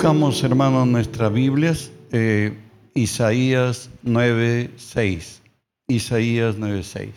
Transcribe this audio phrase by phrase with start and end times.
[0.00, 2.56] Buscamos, hermanos, nuestras Biblias, eh,
[2.94, 5.42] Isaías 9:6.
[5.88, 7.10] Isaías 9:6.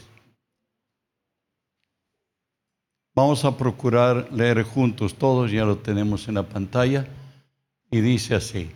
[3.16, 7.08] Vamos a procurar leer juntos todos, ya lo tenemos en la pantalla,
[7.90, 8.70] y dice así,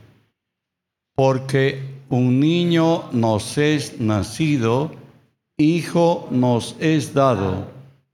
[1.13, 4.89] porque un niño nos es nacido,
[5.57, 7.69] hijo nos es dado,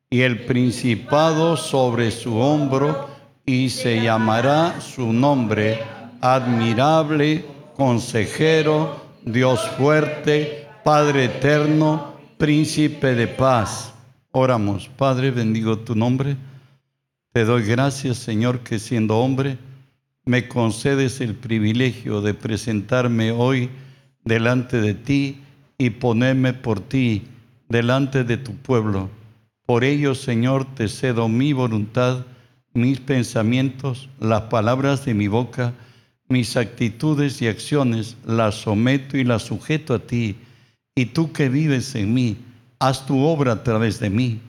[0.09, 3.13] y el principado sobre su hombro,
[3.45, 5.92] y se llamará su nombre
[6.23, 7.43] admirable,
[7.75, 8.95] consejero,
[9.25, 13.93] Dios fuerte, Padre eterno, príncipe de paz.
[14.31, 16.37] Oramos, Padre, bendigo tu nombre.
[17.33, 19.57] Te doy gracias, Señor, que siendo hombre,
[20.23, 23.69] me concedes el privilegio de presentarme hoy
[24.23, 25.41] delante de ti
[25.77, 27.23] y ponerme por ti
[27.67, 29.09] delante de tu pueblo.
[29.65, 32.25] Por ello, Señor, te cedo mi voluntad,
[32.73, 35.73] mis pensamientos, las palabras de mi boca,
[36.27, 40.35] mis actitudes y acciones, las someto y las sujeto a ti.
[40.95, 42.37] Y tú que vives en mí,
[42.79, 44.39] haz tu obra a través de mí.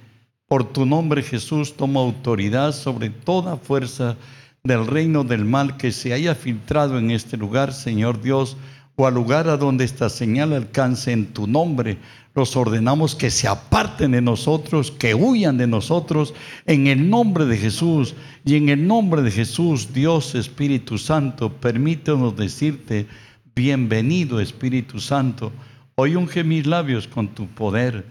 [0.46, 4.16] Por tu nombre Jesús toma autoridad sobre toda fuerza
[4.62, 8.56] del reino del mal que se haya filtrado en este lugar, Señor Dios,
[8.96, 11.98] o al lugar a donde esta señal alcance en tu nombre.
[12.34, 16.34] Los ordenamos que se aparten de nosotros, que huyan de nosotros,
[16.66, 18.14] en el nombre de Jesús.
[18.44, 23.06] Y en el nombre de Jesús, Dios Espíritu Santo, permítanos decirte,
[23.54, 25.52] bienvenido Espíritu Santo.
[25.94, 28.04] Hoy unge mis labios con tu poder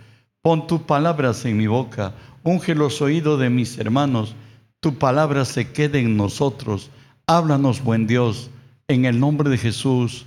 [0.44, 4.36] Pon tus palabras en mi boca, unge los oídos de mis hermanos,
[4.82, 6.90] tu palabra se quede en nosotros.
[7.28, 8.50] Háblanos, buen Dios,
[8.90, 10.26] en el nombre de Jesús.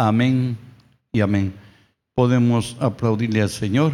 [0.00, 0.56] Amén
[1.12, 1.52] y amén.
[2.14, 3.90] Podemos aplaudirle al Señor.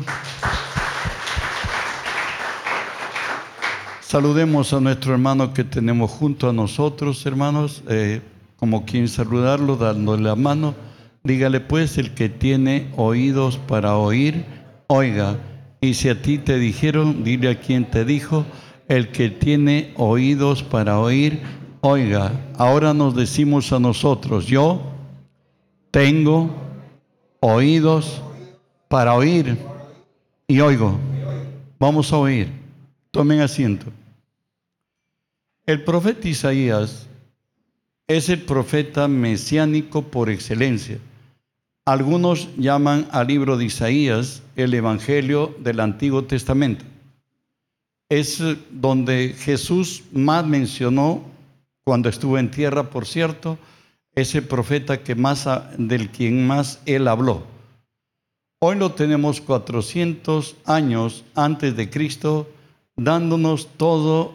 [4.03, 8.21] Saludemos a nuestro hermano que tenemos junto a nosotros, hermanos, eh,
[8.57, 10.75] como quien saludarlo, dándole la mano.
[11.23, 14.45] Dígale pues, el que tiene oídos para oír,
[14.89, 15.39] oiga.
[15.81, 18.45] Y si a ti te dijeron, dile a quien te dijo,
[18.89, 21.41] el que tiene oídos para oír,
[21.81, 22.31] oiga.
[22.59, 24.94] Ahora nos decimos a nosotros, yo
[25.95, 26.51] tengo
[27.39, 28.21] oídos
[28.89, 29.57] para oír
[30.49, 30.99] y oigo.
[31.79, 32.49] Vamos a oír.
[33.13, 33.87] Tomen asiento.
[35.65, 37.07] El profeta Isaías
[38.09, 40.99] es el profeta mesiánico por excelencia.
[41.87, 46.85] Algunos llaman al libro de Isaías el Evangelio del Antiguo Testamento.
[48.09, 51.23] Es donde Jesús más mencionó
[51.85, 53.59] cuando estuvo en tierra, por cierto,
[54.15, 57.45] ese profeta que más del quien más él habló.
[58.61, 62.49] Hoy lo tenemos 400 años antes de Cristo,
[62.97, 64.35] dándonos todo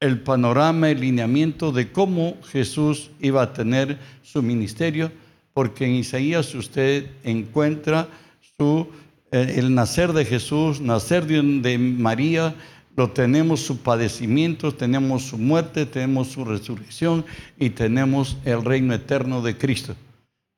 [0.00, 5.12] el panorama, el lineamiento de cómo Jesús iba a tener su ministerio
[5.52, 8.08] porque en Isaías usted encuentra
[8.56, 8.88] su,
[9.32, 12.54] eh, el nacer de Jesús, nacer de, de María,
[12.96, 17.24] lo tenemos su padecimiento, tenemos su muerte, tenemos su resurrección
[17.58, 19.94] y tenemos el reino eterno de Cristo.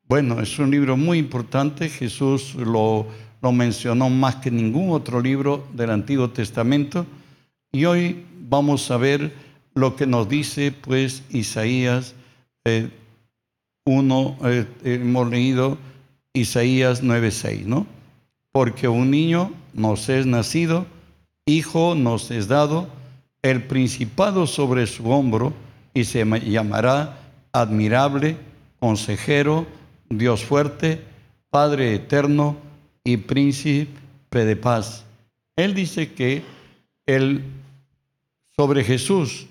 [0.07, 3.07] Bueno, es un libro muy importante, Jesús lo,
[3.41, 7.05] lo mencionó más que ningún otro libro del Antiguo Testamento
[7.71, 9.33] y hoy vamos a ver
[9.73, 12.15] lo que nos dice pues Isaías
[12.65, 12.89] eh,
[13.85, 15.77] eh, hemos leído
[16.33, 17.85] Isaías 9:6, ¿no?
[18.53, 20.85] Porque un niño nos es nacido,
[21.45, 22.87] hijo nos es dado,
[23.41, 25.53] el principado sobre su hombro,
[25.93, 27.19] y se llamará
[27.51, 28.37] admirable,
[28.79, 29.67] consejero,
[30.09, 31.03] Dios fuerte,
[31.49, 32.57] Padre eterno
[33.03, 35.05] y príncipe de paz.
[35.55, 36.41] Él dice que
[37.05, 37.43] el
[38.55, 39.45] sobre Jesús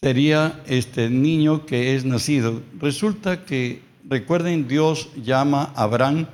[0.00, 2.62] sería este niño que es nacido.
[2.78, 6.26] Resulta que, recuerden, Dios llama a Abraham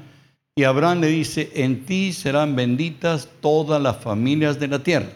[0.58, 5.11] y Abraham le dice, en ti serán benditas todas las familias de la tierra.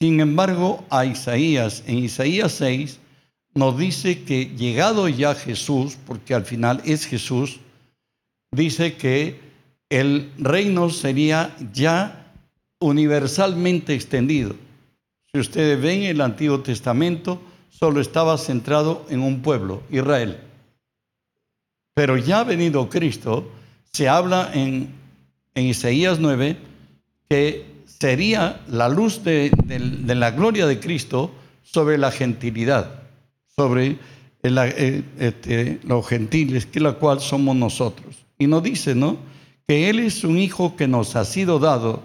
[0.00, 2.98] Sin embargo, a Isaías, en Isaías 6,
[3.54, 7.60] nos dice que llegado ya Jesús, porque al final es Jesús,
[8.50, 9.38] dice que
[9.88, 12.32] el reino sería ya
[12.80, 14.56] universalmente extendido.
[15.32, 17.40] Si ustedes ven el Antiguo Testamento,
[17.70, 20.40] solo estaba centrado en un pueblo, Israel.
[21.94, 23.48] Pero ya ha venido Cristo,
[23.92, 25.00] se habla en,
[25.54, 26.56] Isaías 9
[27.28, 29.50] que sería la luz de,
[30.06, 31.30] la gloria de Cristo
[31.62, 33.02] sobre la gentilidad,
[33.54, 33.98] sobre
[34.42, 38.16] eh, este, los gentiles, que la cual somos nosotros.
[38.38, 39.18] Y nos dice, ¿no?
[39.68, 42.02] Que Él es un hijo que nos ha sido dado,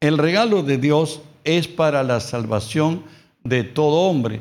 [0.00, 3.04] el regalo de Dios es para la salvación
[3.42, 4.40] de todo hombre.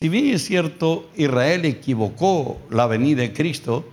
[0.00, 3.84] Si bien es cierto, Israel equivocó la venida de Cristo,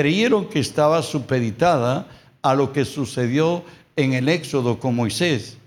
[0.00, 2.06] creyeron que estaba supeditada
[2.40, 3.62] a lo que sucedió
[3.96, 5.58] en el Éxodo con Moisés,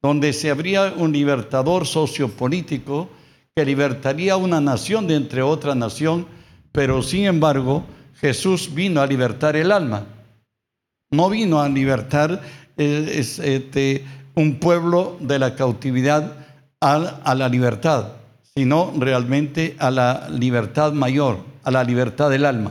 [0.00, 3.08] donde se habría un libertador sociopolítico
[3.52, 6.28] que libertaría una nación de entre otra nación,
[6.70, 7.82] pero sin embargo
[8.20, 10.06] Jesús vino a libertar el alma.
[11.10, 12.42] No vino a libertar
[12.76, 14.04] eh, este,
[14.36, 16.36] un pueblo de la cautividad
[16.80, 18.12] a la libertad,
[18.54, 22.70] sino realmente a la libertad mayor, a la libertad del alma.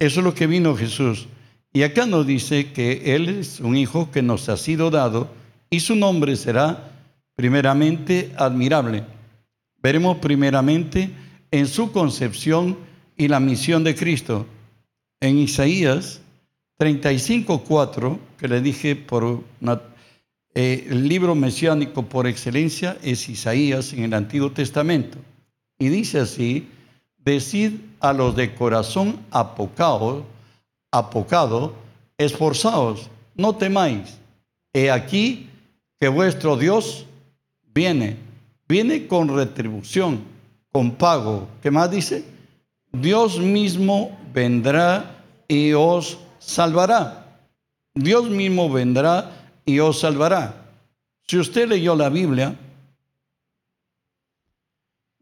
[0.00, 1.28] Eso es lo que vino Jesús.
[1.72, 5.30] Y acá nos dice que Él es un hijo que nos ha sido dado
[5.68, 6.90] y su nombre será
[7.36, 9.04] primeramente admirable.
[9.82, 11.10] Veremos primeramente
[11.50, 12.78] en su concepción
[13.16, 14.46] y la misión de Cristo.
[15.20, 16.22] En Isaías
[16.78, 19.44] 35.4, que le dije por
[20.54, 25.18] eh, el libro mesiánico por excelencia es Isaías en el Antiguo Testamento.
[25.78, 26.66] Y dice así,
[27.30, 30.24] decid a los de corazón apocado,
[30.90, 31.74] apocado,
[32.18, 34.18] esforzaos, no temáis.
[34.72, 35.48] He aquí
[35.98, 37.06] que vuestro Dios
[37.74, 38.16] viene,
[38.68, 40.20] viene con retribución,
[40.72, 41.48] con pago.
[41.62, 42.24] ¿Qué más dice?
[42.92, 47.38] Dios mismo vendrá y os salvará.
[47.94, 49.30] Dios mismo vendrá
[49.64, 50.54] y os salvará.
[51.26, 52.56] Si usted leyó la Biblia,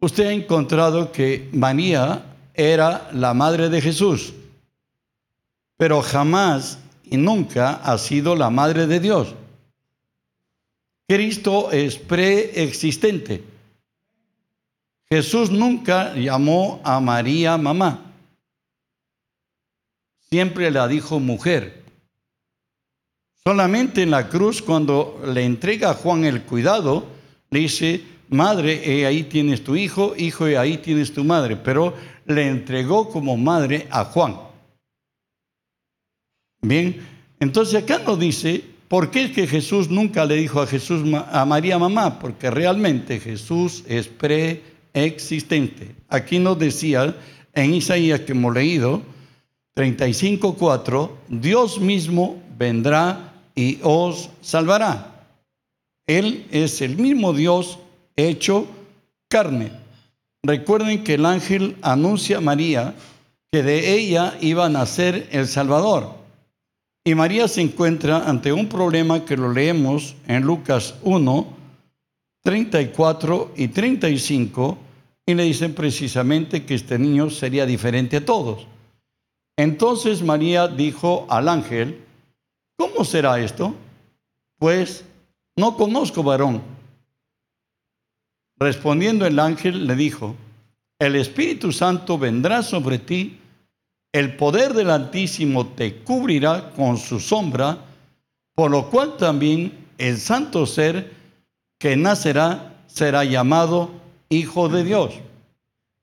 [0.01, 2.25] usted ha encontrado que María
[2.55, 4.33] era la madre de Jesús,
[5.77, 9.35] pero jamás y nunca ha sido la madre de Dios.
[11.09, 13.43] Cristo es preexistente.
[15.11, 18.13] Jesús nunca llamó a María mamá.
[20.29, 21.83] Siempre la dijo mujer.
[23.43, 27.07] Solamente en la cruz, cuando le entrega a Juan el cuidado,
[27.49, 31.57] le dice, madre, ahí tienes tu hijo, hijo, ahí tienes tu madre.
[31.57, 31.95] Pero
[32.27, 34.37] le entregó como madre a Juan.
[36.61, 37.01] Bien,
[37.41, 41.45] entonces acá nos dice, ¿por qué es que Jesús nunca le dijo a Jesús a
[41.45, 42.19] María mamá?
[42.19, 45.95] Porque realmente Jesús es preexistente.
[46.09, 47.17] Aquí nos decía
[47.55, 49.03] en Isaías que hemos leído
[49.75, 55.27] 35:4, Dios mismo vendrá y os salvará.
[56.07, 57.79] Él es el mismo Dios
[58.19, 58.67] hecho
[59.29, 59.71] carne.
[60.43, 62.95] Recuerden que el ángel anuncia a María
[63.51, 66.15] que de ella iba a nacer el Salvador.
[67.05, 71.47] Y María se encuentra ante un problema que lo leemos en Lucas 1,
[72.43, 74.79] 34 y 35,
[75.25, 78.67] y le dicen precisamente que este niño sería diferente a todos.
[79.57, 82.05] Entonces María dijo al ángel,
[82.79, 83.75] ¿Cómo será esto?
[84.57, 85.05] Pues
[85.57, 86.63] no conozco varón.
[88.59, 90.35] Respondiendo el ángel le dijo,
[90.99, 93.39] el Espíritu Santo vendrá sobre ti,
[94.13, 97.79] el poder del Altísimo te cubrirá con su sombra,
[98.55, 101.13] por lo cual también el santo ser
[101.79, 103.91] que nacerá será llamado
[104.29, 105.15] Hijo de Dios.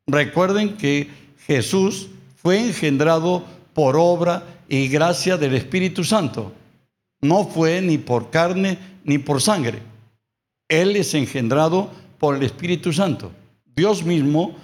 [0.08, 1.10] Recuerden que
[1.46, 6.53] Jesús fue engendrado por obra y gracia del Espíritu Santo
[7.25, 9.79] no fue ni por carne ni por sangre.
[10.68, 13.31] Él es engendrado por el Espíritu Santo.
[13.75, 14.55] Dios mismo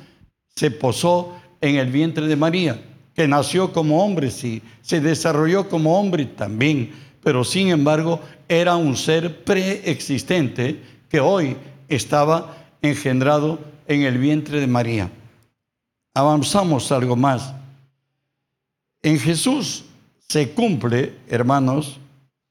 [0.55, 2.81] se posó en el vientre de María,
[3.13, 6.91] que nació como hombre, sí, se desarrolló como hombre también,
[7.23, 11.55] pero sin embargo era un ser preexistente que hoy
[11.87, 15.11] estaba engendrado en el vientre de María.
[16.13, 17.53] Avanzamos algo más.
[19.01, 19.85] En Jesús
[20.27, 21.99] se cumple, hermanos,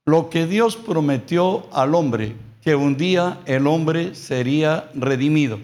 [0.04, 5.58] lo que Dios prometió al hombre, que un día el hombre sería redimido.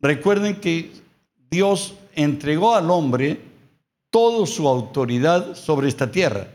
[0.00, 0.92] Recuerden que
[1.50, 3.40] Dios entregó al hombre
[4.10, 6.48] toda su autoridad sobre esta tierra.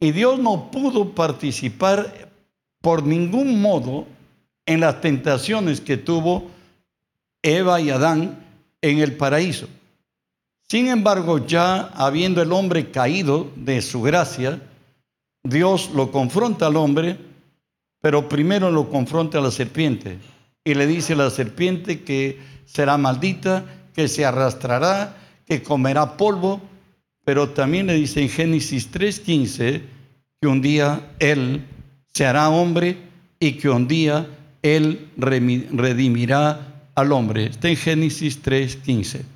[0.00, 2.30] Y Dios no pudo participar
[2.80, 4.06] por ningún modo
[4.66, 6.50] en las tentaciones que tuvo
[7.42, 8.44] Eva y Adán
[8.80, 9.68] en el paraíso.
[10.68, 14.60] Sin embargo, ya habiendo el hombre caído de su gracia,
[15.44, 17.18] Dios lo confronta al hombre,
[18.00, 20.18] pero primero lo confronta a la serpiente
[20.64, 26.60] y le dice a la serpiente que será maldita, que se arrastrará, que comerá polvo,
[27.24, 29.82] pero también le dice en Génesis 3:15
[30.40, 31.64] que un día él
[32.12, 32.96] se hará hombre
[33.38, 34.26] y que un día
[34.62, 37.46] él redimirá al hombre.
[37.46, 39.31] Está en Génesis 3:15.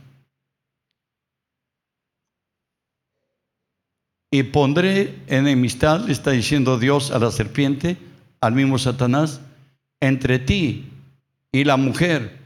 [4.38, 7.96] Y pondré enemistad, le está diciendo Dios a la serpiente,
[8.42, 9.40] al mismo Satanás,
[9.98, 10.90] entre ti
[11.52, 12.36] y la mujer,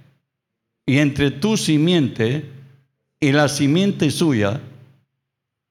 [0.87, 2.49] y entre tu simiente
[3.19, 4.61] y la simiente suya,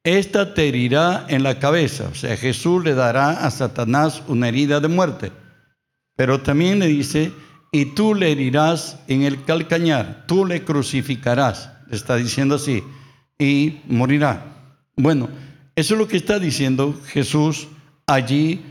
[0.03, 2.09] esta te herirá en la cabeza.
[2.11, 5.31] O sea, Jesús le dará a Satanás una herida de muerte.
[6.17, 7.31] Pero también le dice,
[7.71, 11.69] y tú le herirás en el calcañar, tú le crucificarás.
[11.87, 12.83] Le está diciendo así,
[13.37, 14.43] y morirá.
[14.97, 15.29] Bueno,
[15.79, 17.67] eso es lo que está diciendo Jesús
[18.05, 18.61] allí.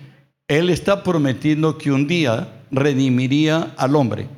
[0.46, 4.28] Él está prometiendo que un día redimiría al hombre.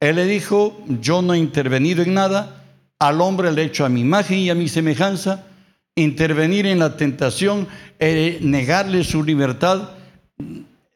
[0.00, 2.64] Él le dijo, yo no he intervenido en nada,
[2.98, 5.46] al hombre le he hecho a mi imagen y a mi semejanza,
[5.94, 9.90] intervenir en la tentación, eh, negarle su libertad.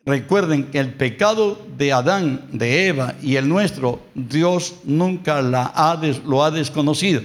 [0.05, 6.51] Recuerden que el pecado de Adán, de Eva y el nuestro, Dios nunca lo ha
[6.51, 7.23] desconocido.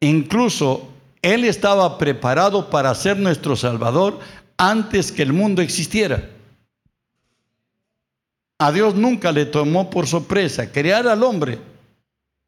[0.00, 4.20] Incluso Él estaba preparado para ser nuestro Salvador
[4.56, 6.30] antes que el mundo existiera.
[8.58, 11.58] A Dios nunca le tomó por sorpresa crear al hombre.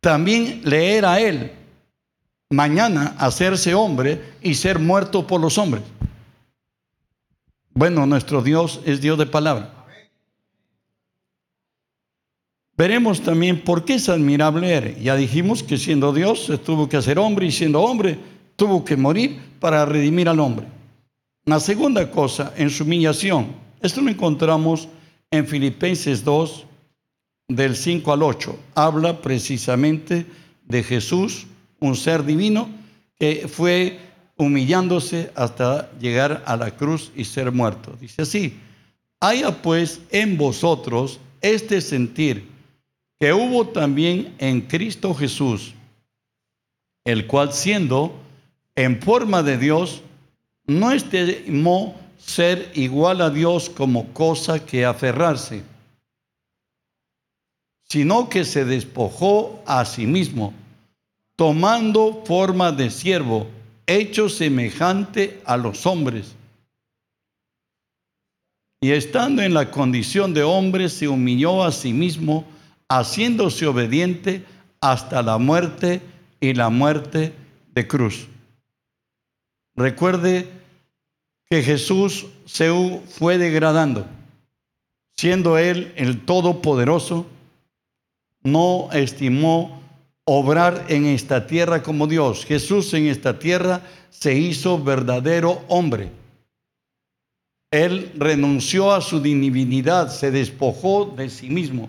[0.01, 1.53] También leer a Él
[2.51, 5.83] mañana hacerse hombre y ser muerto por los hombres.
[7.75, 9.75] Bueno, nuestro Dios es Dios de palabra.
[12.77, 14.97] Veremos también por qué es admirable Él.
[15.03, 18.19] Ya dijimos que siendo Dios tuvo que hacer hombre y siendo hombre
[18.59, 20.67] tuvo que morir para redimir al hombre.
[21.45, 23.47] La segunda cosa, en su humillación,
[23.81, 24.89] esto lo encontramos
[25.31, 26.67] en Filipenses 2,
[27.47, 28.59] del 5 al 8.
[28.75, 30.27] Habla precisamente
[30.65, 31.47] de Jesús
[31.79, 32.69] un ser divino
[33.17, 34.01] que fue
[34.37, 37.97] humillándose hasta llegar a la cruz y ser muerto.
[38.01, 38.59] Dice así,
[39.21, 42.49] haya pues en vosotros este sentir
[43.21, 45.75] que hubo también en Cristo Jesús,
[47.05, 48.27] el cual siendo
[48.79, 50.03] en forma de Dios,
[50.69, 55.65] no estimó ser igual a Dios como cosa que aferrarse,
[57.89, 60.55] sino que se despojó a sí mismo
[61.35, 63.49] tomando forma de siervo,
[63.89, 66.37] hecho semejante a los hombres.
[68.81, 72.45] Y estando en la condición de hombre, se humilló a sí mismo,
[72.89, 74.45] haciéndose obediente
[74.81, 76.01] hasta la muerte
[76.41, 77.33] y la muerte
[77.75, 78.29] de cruz.
[79.79, 80.49] Recuerde
[81.49, 82.69] que Jesús se
[83.07, 84.07] fue degradando,
[85.17, 87.27] siendo Él el Todopoderoso,
[88.43, 89.81] no estimó
[90.25, 92.45] obrar en esta tierra como Dios.
[92.45, 96.11] Jesús en esta tierra se hizo verdadero hombre.
[97.71, 101.89] Él renunció a su divinidad, se despojó de sí mismo.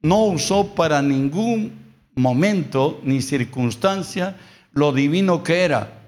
[0.00, 1.70] No usó para ningún
[2.16, 4.36] momento ni circunstancia
[4.72, 6.01] lo divino que era.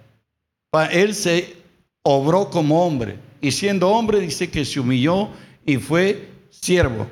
[0.83, 1.57] Él se
[2.03, 5.29] obró como hombre y siendo hombre dice que se humilló
[5.67, 7.07] y fue siervo.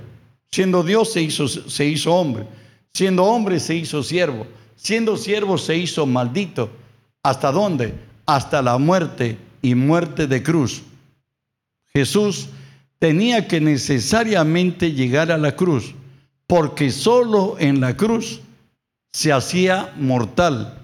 [0.51, 2.47] Siendo Dios se hizo, se hizo hombre.
[2.93, 4.47] Siendo hombre se hizo siervo.
[4.77, 6.71] Siendo siervo se hizo maldito.
[7.23, 7.95] ¿Hasta dónde?
[8.27, 10.83] Hasta la muerte y muerte de cruz.
[11.95, 12.49] Jesús
[12.99, 15.95] tenía que necesariamente llegar a la cruz,
[16.47, 18.41] porque solo en la cruz
[19.13, 20.79] se hacía mortal.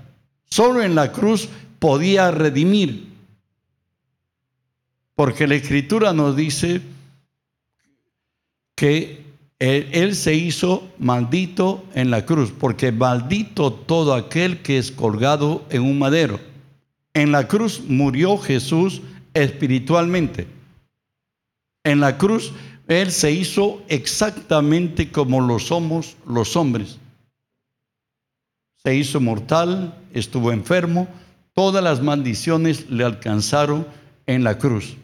[0.50, 3.08] Solo en la cruz podía redimir.
[5.14, 6.80] Porque la escritura nos dice
[8.74, 15.64] que él, se hizo maldito en la cruz, porque maldito todo aquel que es colgado
[15.70, 16.38] en un madero.
[17.12, 19.02] En la cruz murió Jesús
[19.34, 20.46] espiritualmente.
[21.82, 22.52] En la cruz
[22.86, 26.98] Él se hizo exactamente como lo somos los hombres.
[28.76, 31.08] Se hizo mortal, estuvo enfermo,
[31.58, 33.84] todas las maldiciones le alcanzaron
[34.28, 34.96] en la cruz.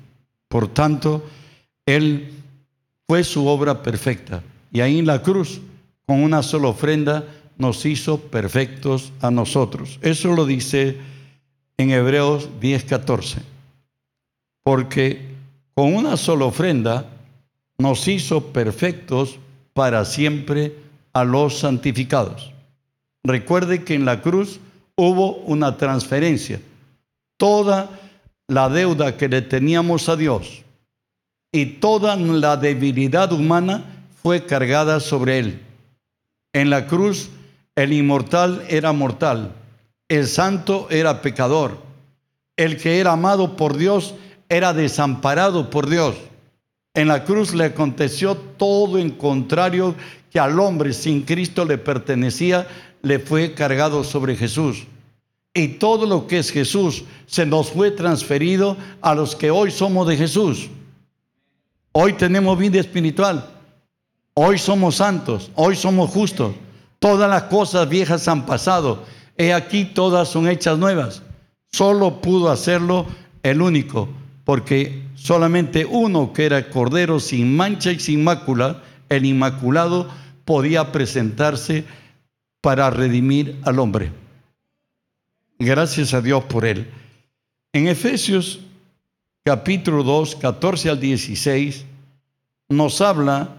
[0.46, 1.28] Por tanto,
[1.84, 2.32] Él
[3.08, 4.40] fue su obra perfecta.
[4.72, 5.60] Y ahí en la cruz,
[6.06, 7.24] con una sola ofrenda,
[7.58, 9.98] nos hizo perfectos a nosotros.
[10.00, 10.96] Eso lo dice
[11.76, 13.38] en Hebreos 10:14.
[14.62, 15.34] Porque
[15.74, 17.10] con una sola ofrenda
[17.78, 19.40] nos hizo perfectos
[19.72, 20.78] para siempre
[21.14, 22.52] a los santificados.
[23.24, 24.60] Recuerde que en la cruz
[24.96, 26.60] hubo una transferencia.
[27.36, 27.90] Toda
[28.48, 30.64] la deuda que le teníamos a Dios,
[31.54, 33.84] y toda la debilidad humana
[34.22, 35.62] fue cargada sobre él.
[36.52, 37.30] En la cruz
[37.76, 39.52] el inmortal era mortal,
[40.08, 41.78] el santo era pecador,
[42.56, 44.14] el que era amado por Dios
[44.48, 46.16] era desamparado por Dios.
[46.94, 49.96] En la cruz le aconteció todo en contrario
[50.30, 52.68] que al hombre sin Cristo le pertenecía,
[53.02, 54.84] le fue cargado sobre Jesús.
[55.52, 60.06] Y todo lo que es Jesús se nos fue transferido a los que hoy somos
[60.06, 60.68] de Jesús.
[61.92, 63.50] Hoy tenemos vida espiritual.
[64.34, 66.54] Hoy somos santos, hoy somos justos.
[66.98, 69.04] Todas las cosas viejas han pasado.
[69.36, 71.22] He aquí todas son hechas nuevas.
[71.70, 73.06] Solo pudo hacerlo
[73.44, 74.08] el único,
[74.44, 80.10] porque solamente uno que era cordero sin mancha y sin mácula, el inmaculado,
[80.44, 81.84] podía presentarse
[82.60, 84.12] para redimir al hombre.
[85.58, 86.90] Gracias a Dios por él.
[87.72, 88.60] En Efesios
[89.44, 91.84] capítulo 2, 14 al 16,
[92.70, 93.56] nos habla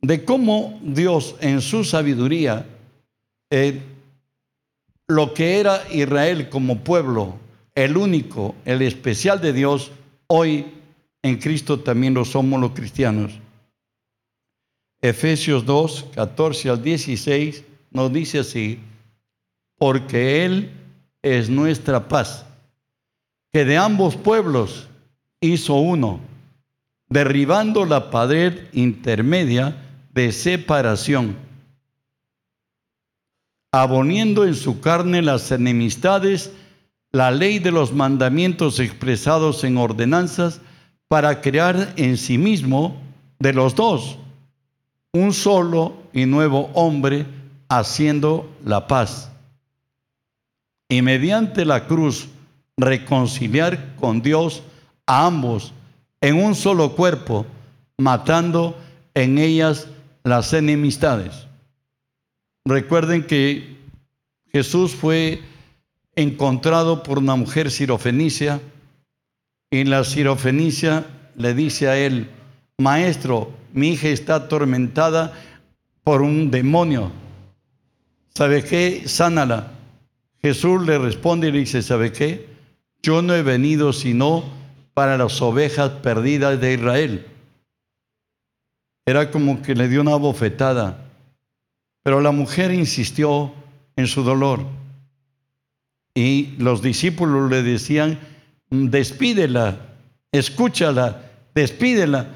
[0.00, 2.66] de cómo Dios en su sabiduría,
[3.50, 3.82] eh,
[5.08, 7.38] lo que era Israel como pueblo,
[7.74, 9.92] el único, el especial de Dios,
[10.26, 10.66] hoy
[11.26, 13.32] en Cristo también lo somos los cristianos.
[15.00, 18.78] Efesios 2, 14 al 16 nos dice así,
[19.78, 20.70] porque Él
[21.22, 22.46] es nuestra paz,
[23.52, 24.88] que de ambos pueblos
[25.40, 26.20] hizo uno,
[27.08, 29.76] derribando la pared intermedia
[30.12, 31.36] de separación,
[33.72, 36.52] aboniendo en su carne las enemistades,
[37.12, 40.60] la ley de los mandamientos expresados en ordenanzas,
[41.08, 42.96] para crear en sí mismo
[43.38, 44.18] de los dos
[45.12, 47.26] un solo y nuevo hombre
[47.68, 49.30] haciendo la paz.
[50.88, 52.28] Y mediante la cruz
[52.76, 54.62] reconciliar con Dios
[55.06, 55.72] a ambos
[56.20, 57.46] en un solo cuerpo,
[57.98, 58.78] matando
[59.14, 59.88] en ellas
[60.22, 61.46] las enemistades.
[62.64, 63.76] Recuerden que
[64.52, 65.40] Jesús fue
[66.14, 68.60] encontrado por una mujer sirofenicia
[69.70, 71.06] y la sirofenicia
[71.36, 72.30] le dice a él,
[72.78, 75.32] maestro, mi hija está atormentada
[76.04, 77.10] por un demonio.
[78.34, 79.02] ¿Sabe qué?
[79.06, 79.72] Sánala.
[80.42, 82.46] Jesús le responde y le dice, ¿sabe qué?
[83.02, 84.44] Yo no he venido sino
[84.94, 87.26] para las ovejas perdidas de Israel.
[89.04, 91.06] Era como que le dio una bofetada,
[92.02, 93.52] pero la mujer insistió
[93.96, 94.64] en su dolor.
[96.14, 98.18] Y los discípulos le decían,
[98.70, 99.78] despídela,
[100.32, 101.22] escúchala,
[101.54, 102.34] despídela,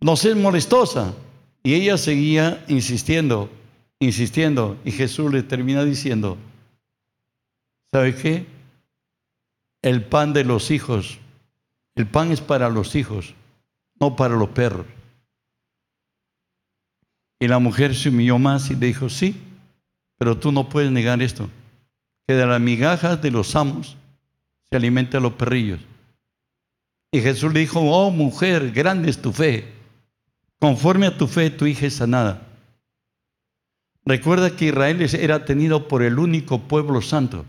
[0.00, 1.14] no seas molestosa.
[1.62, 3.48] Y ella seguía insistiendo,
[4.00, 6.36] insistiendo, y Jesús le termina diciendo,
[7.92, 8.46] ¿sabe qué?
[9.80, 11.20] El pan de los hijos
[11.94, 13.34] el pan es para los hijos,
[14.00, 14.86] no para los perros.
[17.38, 19.40] Y la mujer se humilló más y le dijo, sí,
[20.16, 21.50] pero tú no puedes negar esto,
[22.26, 23.96] que de las migajas de los amos
[24.72, 25.80] se alimentan los perrillos.
[27.12, 29.70] Y Jesús le dijo, oh mujer, grande es tu fe,
[30.58, 32.46] conforme a tu fe tu hija es sanada.
[34.06, 37.44] Recuerda que Israel era tenido por el único pueblo santo.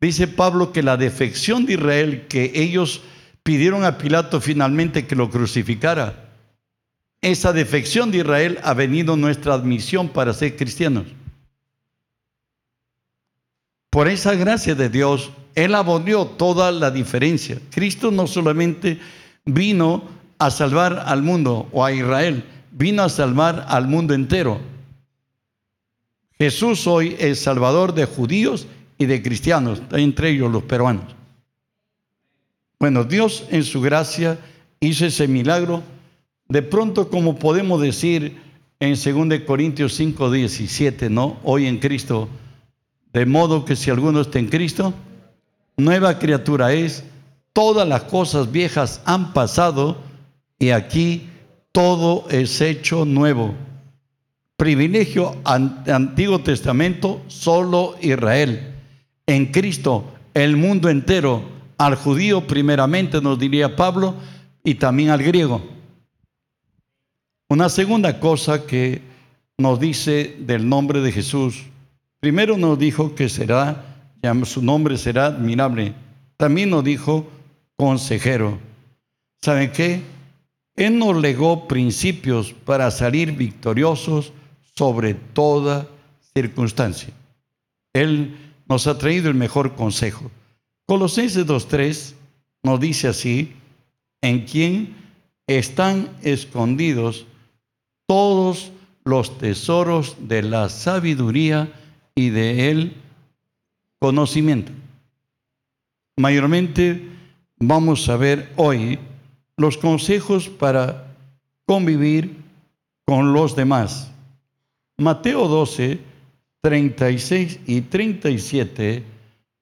[0.00, 3.02] Dice Pablo que la defección de Israel, que ellos
[3.42, 6.28] pidieron a Pilato finalmente que lo crucificara,
[7.22, 11.06] esa defección de Israel ha venido nuestra admisión para ser cristianos.
[13.98, 17.58] Por esa gracia de Dios, Él abolió toda la diferencia.
[17.68, 19.00] Cristo no solamente
[19.44, 20.04] vino
[20.38, 24.60] a salvar al mundo o a Israel, vino a salvar al mundo entero.
[26.38, 31.16] Jesús hoy es salvador de judíos y de cristianos, entre ellos los peruanos.
[32.78, 34.38] Bueno, Dios en su gracia
[34.78, 35.82] hizo ese milagro.
[36.46, 38.36] De pronto, como podemos decir
[38.78, 41.40] en 2 Corintios 5, 17, ¿no?
[41.42, 42.28] Hoy en Cristo,
[43.12, 44.92] de modo que si alguno está en Cristo,
[45.76, 47.04] nueva criatura es,
[47.52, 49.98] todas las cosas viejas han pasado
[50.58, 51.28] y aquí
[51.72, 53.54] todo es hecho nuevo.
[54.56, 58.74] Privilegio Antiguo Testamento, solo Israel
[59.26, 61.42] en Cristo el mundo entero,
[61.78, 64.14] al judío primeramente, nos diría Pablo,
[64.64, 65.62] y también al griego.
[67.48, 69.02] Una segunda cosa que
[69.56, 71.64] nos dice del nombre de Jesús,
[72.20, 73.84] primero nos dijo que será,
[74.44, 75.94] su nombre será admirable,
[76.36, 77.28] también nos dijo
[77.76, 78.58] consejero.
[79.40, 80.02] ¿Saben qué?
[80.76, 84.32] Él nos legó principios para salir victoriosos
[84.76, 85.88] sobre toda
[86.34, 87.12] circunstancia.
[87.92, 88.36] Él
[88.68, 90.30] nos ha traído el mejor consejo.
[90.86, 92.14] Colosenses 2.3
[92.62, 93.52] nos dice así,
[94.20, 94.96] en quien
[95.46, 97.26] están escondidos
[98.06, 98.72] todos
[99.04, 101.72] los tesoros de la sabiduría
[102.18, 102.96] y de el
[104.00, 104.72] conocimiento.
[106.16, 107.08] Mayormente
[107.58, 108.98] vamos a ver hoy
[109.56, 111.14] los consejos para
[111.64, 112.42] convivir
[113.04, 114.10] con los demás.
[114.96, 116.00] Mateo 12
[116.60, 119.04] 36 y 37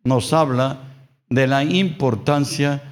[0.05, 0.81] nos habla
[1.29, 2.83] de la importancia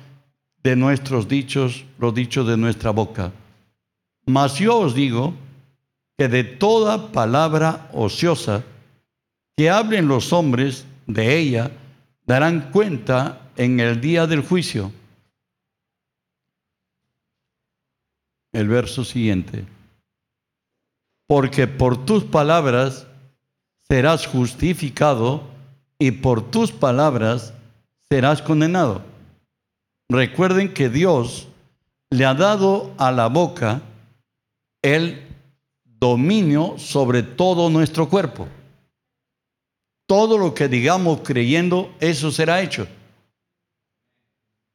[0.63, 3.33] de nuestros dichos, los dichos de nuestra boca.
[4.27, 5.33] Mas yo os digo
[6.19, 8.63] que de toda palabra ociosa
[9.57, 11.71] que hablen los hombres de ella,
[12.27, 14.91] darán cuenta en el día del juicio.
[18.53, 19.65] El verso siguiente.
[21.27, 23.07] Porque por tus palabras
[23.89, 25.43] serás justificado
[25.99, 27.53] y por tus palabras
[28.09, 29.03] serás condenado.
[30.09, 31.49] Recuerden que Dios
[32.11, 33.83] le ha dado a la boca
[34.83, 35.27] el
[35.85, 38.47] dominio sobre todo nuestro cuerpo.
[40.07, 42.87] Todo lo que digamos creyendo, eso será hecho.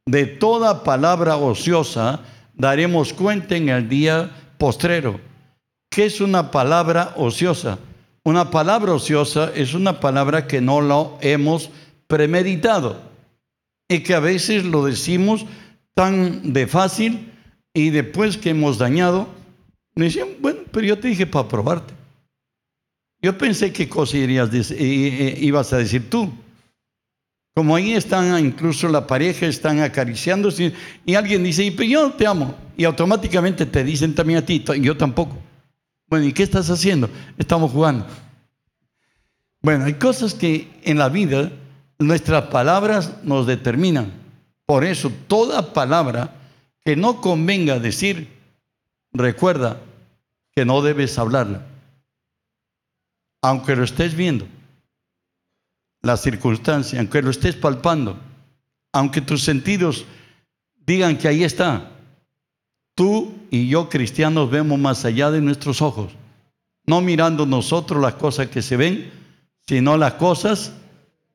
[0.08, 2.22] De toda palabra ociosa
[2.56, 5.20] daremos cuenta en el día postrero.
[5.92, 7.80] ¿Qué es una palabra ociosa?
[8.24, 11.70] Una palabra ociosa es una palabra que no lo hemos
[12.08, 13.00] premeditado
[13.88, 15.46] y que a veces lo decimos
[15.94, 17.32] tan de fácil
[17.74, 19.28] y después que hemos dañado,
[19.96, 21.99] me decían, bueno, pero yo te dije para probarte.
[23.22, 26.32] Yo pensé qué cosa ibas a decir tú.
[27.54, 30.74] Como ahí están, incluso la pareja están acariciándose
[31.06, 32.56] y alguien dice, pero yo te amo.
[32.78, 35.38] Y automáticamente te dicen también a ti, yo tampoco.
[36.08, 37.10] Bueno, ¿y qué estás haciendo?
[37.38, 38.06] Estamos jugando.
[39.62, 41.52] Bueno, hay cosas que en la vida
[41.98, 44.14] nuestras palabras nos determinan.
[44.66, 46.36] Por eso, toda palabra
[46.86, 48.30] que no convenga decir,
[49.12, 49.82] recuerda
[50.56, 51.66] que no debes hablarla
[53.42, 54.48] aunque lo estés viendo,
[56.02, 58.18] la circunstancia, aunque lo estés palpando,
[58.92, 60.06] aunque tus sentidos
[60.86, 61.92] digan que ahí está,
[62.96, 66.12] tú y yo cristianos vemos más allá de nuestros ojos,
[66.86, 69.12] no mirando nosotros las cosas que se ven,
[69.68, 70.74] sino las cosas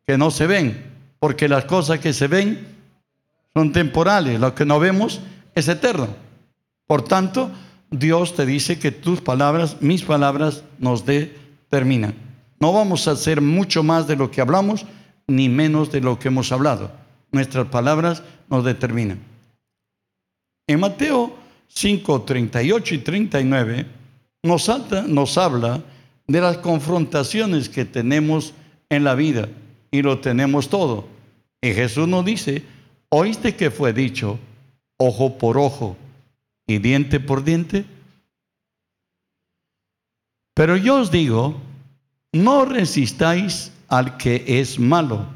[0.07, 2.67] que no se ven, porque las cosas que se ven
[3.55, 5.21] son temporales, lo que no vemos
[5.55, 6.09] es eterno.
[6.87, 7.51] Por tanto,
[7.91, 11.44] Dios te dice que tus palabras, mis palabras, nos dé
[11.75, 12.15] termina.
[12.61, 14.87] No vamos a hacer mucho más de lo que hablamos,
[15.27, 16.93] ni menos de lo que hemos hablado.
[17.33, 19.19] Nuestras palabras nos determinan.
[20.69, 23.87] En Mateo 5, 38 y 39
[24.45, 24.71] nos,
[25.09, 25.83] nos habla
[26.29, 28.55] de las confrontaciones que tenemos
[28.89, 29.49] en la vida
[29.91, 31.09] y lo tenemos todo.
[31.61, 32.63] Y Jesús nos dice,
[33.09, 34.39] oíste que fue dicho,
[34.97, 35.97] ojo por ojo
[36.69, 37.85] y diente por diente.
[40.55, 41.61] Pero yo os digo,
[42.33, 45.27] no resistáis al que es malo.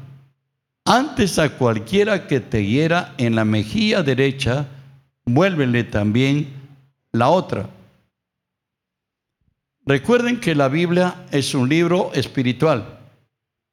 [0.85, 4.67] Antes a cualquiera que te hiera en la mejilla derecha,
[5.25, 6.47] vuélvele también
[7.11, 7.69] la otra.
[9.85, 12.99] Recuerden que la Biblia es un libro espiritual.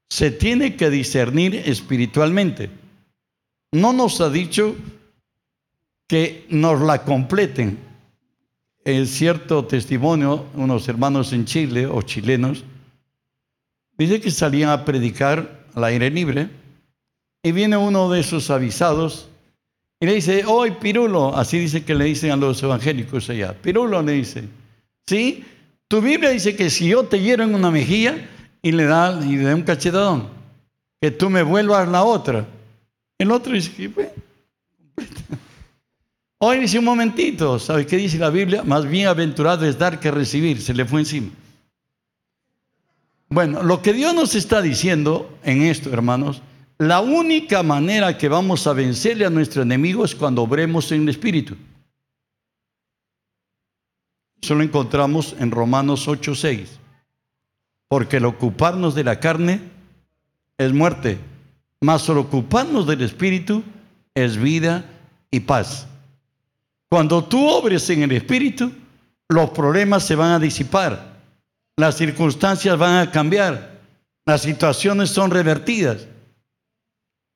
[0.09, 2.71] Se tiene que discernir espiritualmente.
[3.73, 4.77] No nos ha dicho
[6.09, 7.79] que nos la completen
[8.87, 12.63] en cierto testimonio, unos hermanos en Chile o chilenos,
[13.99, 16.49] dice que salían a predicar al aire libre
[17.43, 19.29] y viene uno de esos avisados
[19.99, 24.03] y le dice, hoy Pirulo, así dice que le dicen a los evangélicos allá, Pirulo
[24.03, 24.45] le dice,
[25.05, 25.45] sí,
[25.89, 28.29] tu Biblia dice que si yo te hiero en una mejilla
[28.63, 30.29] y le da, y le da un cachetadón,
[31.01, 32.47] que tú me vuelvas la otra.
[33.19, 34.11] El otro dice, bueno,
[36.61, 38.63] dice un momentito, ¿sabe qué dice la Biblia?
[38.63, 41.31] Más bien aventurado es dar que recibir, se le fue encima.
[43.29, 46.43] Bueno, lo que Dios nos está diciendo en esto, hermanos,
[46.79, 51.09] la única manera que vamos a vencerle a nuestro enemigo es cuando obremos en el
[51.09, 51.57] Espíritu.
[54.41, 56.79] Eso lo encontramos en Romanos 8:6.
[57.89, 59.61] Porque el ocuparnos de la carne
[60.59, 61.19] es muerte,
[61.81, 63.63] mas el ocuparnos del Espíritu
[64.15, 64.85] es vida
[65.31, 65.87] y paz.
[66.89, 68.73] Cuando tú obres en el Espíritu,
[69.29, 71.17] los problemas se van a disipar,
[71.77, 73.81] las circunstancias van a cambiar,
[74.25, 76.07] las situaciones son revertidas.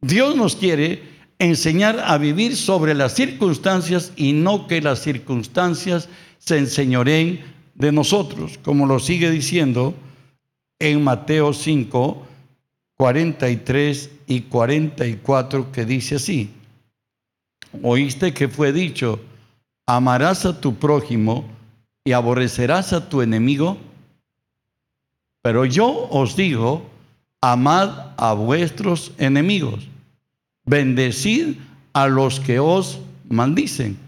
[0.00, 1.02] Dios nos quiere
[1.38, 6.08] enseñar a vivir sobre las circunstancias y no que las circunstancias
[6.38, 7.40] se enseñoreen
[7.74, 9.94] de nosotros, como lo sigue diciendo
[10.78, 12.26] en Mateo 5,
[12.96, 16.50] 43 y 44, que dice así,
[17.82, 19.20] oíste que fue dicho,
[19.86, 21.44] amarás a tu prójimo
[22.04, 23.76] y aborrecerás a tu enemigo.
[25.42, 26.86] Pero yo os digo,
[27.40, 29.86] amad a vuestros enemigos,
[30.64, 31.56] bendecid
[31.92, 33.98] a los que os maldicen,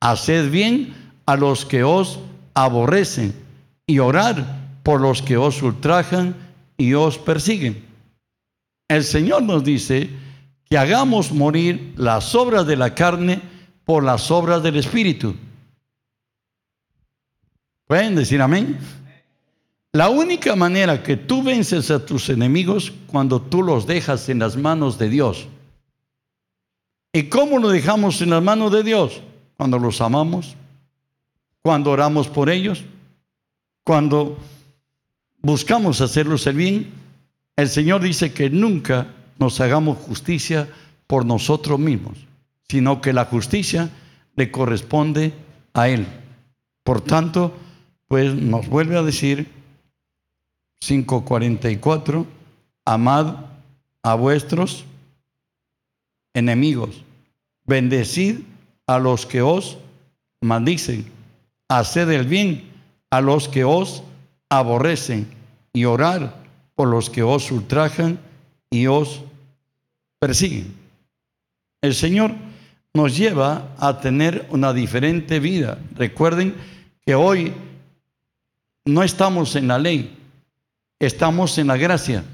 [0.00, 0.94] haced bien
[1.26, 2.18] a los que os
[2.54, 3.34] aborrecen
[3.86, 4.38] y orad
[4.82, 6.34] por los que os ultrajan
[6.76, 7.84] y os persiguen.
[8.88, 10.10] El Señor nos dice
[10.68, 13.40] que hagamos morir las obras de la carne
[13.84, 15.34] por las obras del Espíritu.
[17.86, 18.78] ¿Pueden decir amén?
[19.92, 24.56] La única manera que tú vences a tus enemigos cuando tú los dejas en las
[24.56, 25.46] manos de Dios.
[27.12, 29.22] ¿Y cómo lo dejamos en las manos de Dios?
[29.56, 30.56] Cuando los amamos,
[31.62, 32.82] cuando oramos por ellos,
[33.84, 34.36] cuando
[35.40, 36.92] buscamos hacerlos el bien.
[37.54, 39.06] El Señor dice que nunca
[39.38, 40.68] nos hagamos justicia
[41.06, 42.18] por nosotros mismos,
[42.68, 43.90] sino que la justicia
[44.36, 45.32] le corresponde
[45.72, 46.06] a Él.
[46.82, 47.54] Por tanto,
[48.08, 49.48] pues nos vuelve a decir
[50.80, 52.26] 5.44,
[52.84, 53.46] amad
[54.02, 54.84] a vuestros
[56.34, 57.02] enemigos,
[57.64, 58.40] bendecid
[58.86, 59.78] a los que os
[60.40, 61.06] maldicen,
[61.68, 62.70] haced el bien
[63.10, 64.02] a los que os
[64.50, 65.26] aborrecen
[65.72, 68.18] y orar por los que os ultrajan
[68.70, 69.22] y os
[70.18, 70.74] persiguen.
[71.80, 72.34] El Señor
[72.94, 75.78] nos lleva a tener una diferente vida.
[75.96, 76.54] Recuerden
[77.04, 77.52] que hoy
[78.84, 80.16] no estamos en la ley,
[81.00, 82.24] estamos en la gracia.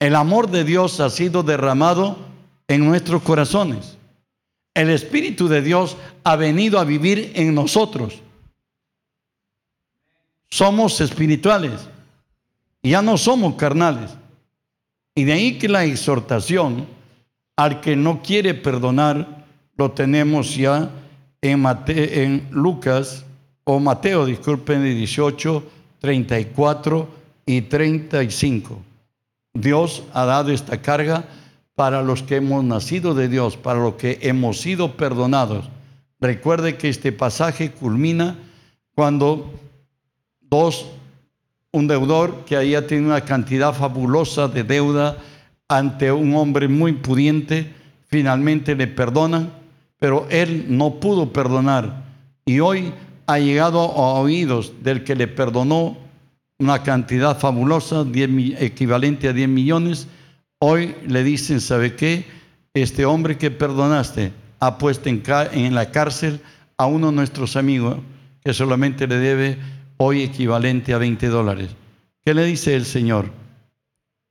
[0.00, 2.18] El amor de Dios ha sido derramado
[2.66, 3.96] en nuestros corazones.
[4.74, 8.20] El Espíritu de Dios ha venido a vivir en nosotros.
[10.50, 11.88] Somos espirituales,
[12.82, 14.10] ya no somos carnales.
[15.14, 16.95] Y de ahí que la exhortación
[17.56, 20.90] al que no quiere perdonar lo tenemos ya
[21.42, 23.24] en, Lucas
[23.64, 25.64] o Mateo, disculpen, 18,
[26.00, 27.08] 34
[27.46, 28.82] y 35.
[29.54, 31.24] Dios ha dado esta carga
[31.74, 35.68] para los que hemos nacido de Dios, para los que hemos sido perdonados.
[36.20, 38.38] Recuerde que este pasaje culmina
[38.94, 39.52] cuando
[40.40, 40.86] dos,
[41.72, 45.18] un deudor que había tenido una cantidad fabulosa de deuda
[45.68, 47.72] ante un hombre muy pudiente,
[48.06, 49.52] finalmente le perdonan,
[49.98, 52.04] pero él no pudo perdonar.
[52.44, 52.92] Y hoy
[53.26, 55.96] ha llegado a oídos del que le perdonó
[56.58, 58.06] una cantidad fabulosa,
[58.58, 60.08] equivalente a 10 millones,
[60.58, 62.24] Hoy le dicen, ¿sabe qué?
[62.72, 66.40] Este hombre que perdonaste ha puesto en, en la cárcel
[66.78, 67.98] a uno de nuestros amigos
[68.42, 69.58] que solamente le debe
[69.98, 71.68] hoy equivalente a 20 dólares.
[72.24, 73.30] ¿Qué le dice el Señor?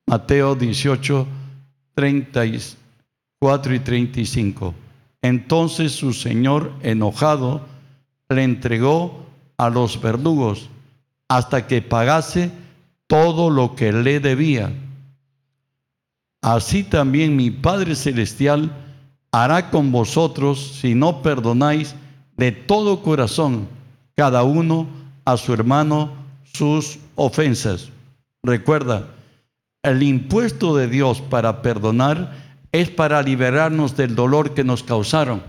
[0.07, 1.27] Mateo 18,
[1.95, 4.73] 34 y 35.
[5.21, 7.61] Entonces su Señor, enojado,
[8.29, 9.25] le entregó
[9.57, 10.69] a los verdugos
[11.27, 12.51] hasta que pagase
[13.07, 14.71] todo lo que le debía
[16.45, 18.71] así también mi Padre Celestial
[19.31, 21.95] hará con vosotros si no perdonáis
[22.37, 23.67] de todo corazón
[24.15, 24.85] cada uno
[25.25, 26.11] a su hermano
[26.53, 27.89] sus ofensas.
[28.43, 29.07] Recuerda,
[29.85, 32.33] el impuesto de Dios para perdonar
[32.71, 35.43] es para liberarnos del dolor que nos causaron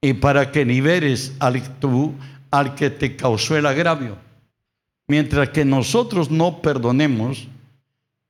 [0.00, 1.62] y para que liberes al,
[2.50, 4.16] al que te causó el agravio.
[5.06, 7.46] Mientras que nosotros no perdonemos,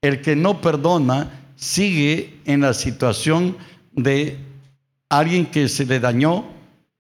[0.02, 3.56] el que no perdona sigue en la situación
[3.92, 4.38] de
[5.08, 6.44] alguien que se le dañó,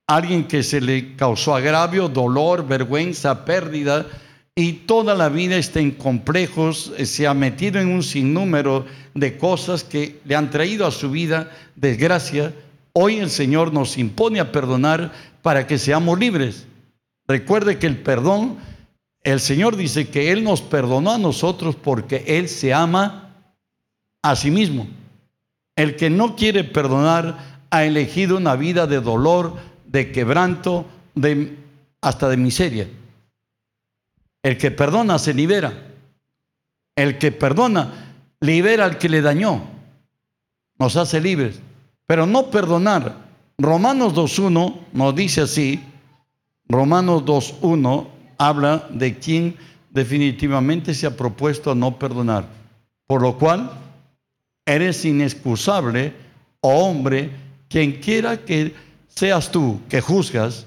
[0.06, 4.06] alguien que se le causó agravio, dolor, vergüenza, pérdida,
[4.56, 9.84] y toda la vida está en complejos, se ha metido en un sinnúmero de cosas
[9.84, 12.54] que le han traído a su vida desgracia.
[12.94, 16.66] Hoy el Señor nos impone a perdonar para que seamos libres.
[17.28, 18.56] Recuerde que el perdón
[19.26, 23.34] el Señor dice que Él nos perdonó a nosotros porque Él se ama
[24.22, 24.86] a sí mismo.
[25.74, 31.56] El que no quiere perdonar ha elegido una vida de dolor, de quebranto, de,
[32.00, 32.88] hasta de miseria.
[34.46, 35.72] El que perdona se libera.
[36.94, 39.60] El que perdona libera al que le dañó.
[40.78, 41.58] Nos hace libres.
[42.06, 43.26] Pero no perdonar.
[43.58, 45.82] Romanos 2.1 nos dice así.
[46.68, 48.06] Romanos 2.1
[48.38, 49.56] habla de quien
[49.90, 52.46] definitivamente se ha propuesto a no perdonar.
[53.08, 53.68] Por lo cual,
[54.64, 56.14] eres inexcusable,
[56.60, 57.32] oh hombre,
[57.68, 58.76] quien quiera que
[59.08, 60.66] seas tú que juzgas,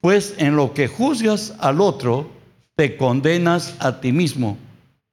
[0.00, 2.34] pues en lo que juzgas al otro,
[2.76, 4.58] te condenas a ti mismo,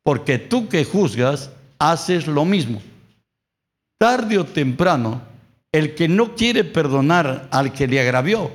[0.04, 1.49] porque tú que juzgas,
[1.80, 2.82] haces lo mismo.
[3.97, 5.21] Tarde o temprano,
[5.71, 8.52] el que no quiere perdonar al que le agravió,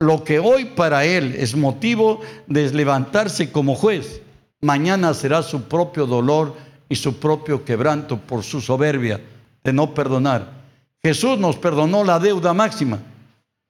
[0.00, 4.20] lo que hoy para él es motivo de levantarse como juez,
[4.60, 6.56] mañana será su propio dolor
[6.88, 9.20] y su propio quebranto por su soberbia
[9.62, 10.60] de no perdonar.
[11.02, 12.98] Jesús nos perdonó la deuda máxima.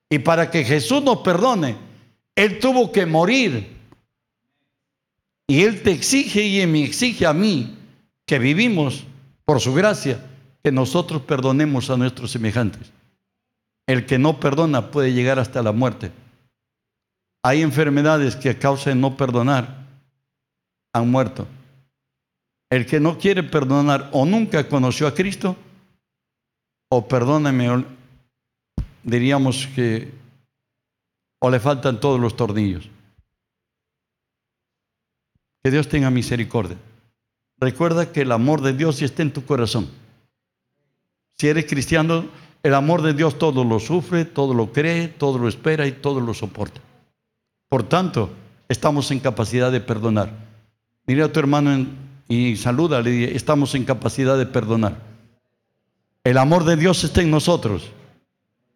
[0.08, 1.76] Y para que Jesús nos perdone,
[2.34, 3.79] Él tuvo que morir.
[5.50, 7.76] Y Él te exige y me exige a mí
[8.24, 9.02] que vivimos
[9.44, 10.24] por su gracia,
[10.62, 12.92] que nosotros perdonemos a nuestros semejantes.
[13.84, 16.12] El que no perdona puede llegar hasta la muerte.
[17.42, 19.88] Hay enfermedades que a causa de no perdonar
[20.92, 21.48] han muerto.
[22.70, 25.56] El que no quiere perdonar o nunca conoció a Cristo,
[26.90, 27.86] o perdóneme,
[29.02, 30.12] diríamos que
[31.40, 32.88] o le faltan todos los tornillos.
[35.62, 36.76] Que Dios tenga misericordia.
[37.58, 39.88] Recuerda que el amor de Dios está en tu corazón.
[41.36, 42.24] Si eres cristiano,
[42.62, 46.20] el amor de Dios todo lo sufre, todo lo cree, todo lo espera y todo
[46.20, 46.80] lo soporta.
[47.68, 48.30] Por tanto,
[48.68, 50.30] estamos en capacidad de perdonar.
[51.06, 51.86] Mira a tu hermano
[52.28, 54.96] y salúdale, estamos en capacidad de perdonar.
[56.24, 57.90] El amor de Dios está en nosotros.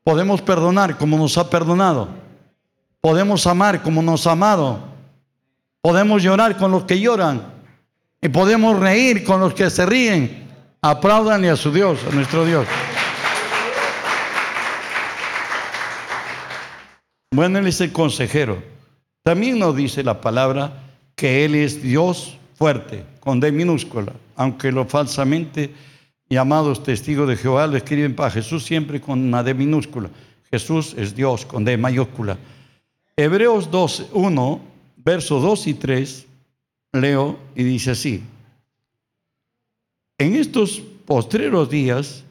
[0.03, 2.09] Podemos perdonar como nos ha perdonado.
[3.01, 4.94] Podemos amar como nos ha amado.
[5.85, 7.43] Podemos llorar con los que lloran.
[8.23, 10.49] Y podemos reír con los que se ríen.
[10.81, 12.67] Apláudanle a su Dios, a nuestro Dios.
[17.33, 18.63] Bueno, Él es el consejero.
[19.23, 20.73] También nos dice la palabra
[21.15, 25.75] que Él es Dios fuerte, con D minúscula, aunque lo falsamente
[26.31, 30.09] llamados testigos de Jehová lo escriben para Jesús siempre con una D minúscula.
[30.51, 32.39] Jesús es Dios con D mayúscula.
[33.19, 34.74] Hebreos 2, 1,
[35.05, 36.27] versos 2 y 3
[36.93, 38.23] leo y dice así,
[40.19, 42.25] en estos postreros días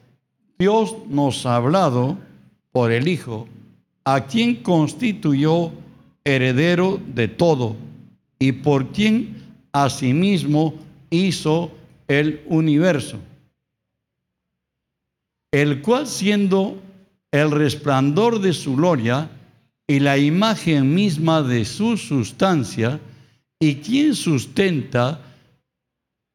[0.58, 2.18] Dios nos ha hablado
[2.72, 3.48] por el Hijo,
[4.06, 5.72] a quien constituyó
[6.24, 7.76] heredero de todo
[8.40, 10.74] y por quien asimismo
[11.10, 11.72] hizo
[12.08, 13.20] el universo,
[15.52, 16.78] el cual siendo
[17.32, 19.30] el resplandor de su gloria
[19.88, 23.00] y la imagen misma de su sustancia,
[23.60, 25.22] y quien sustenta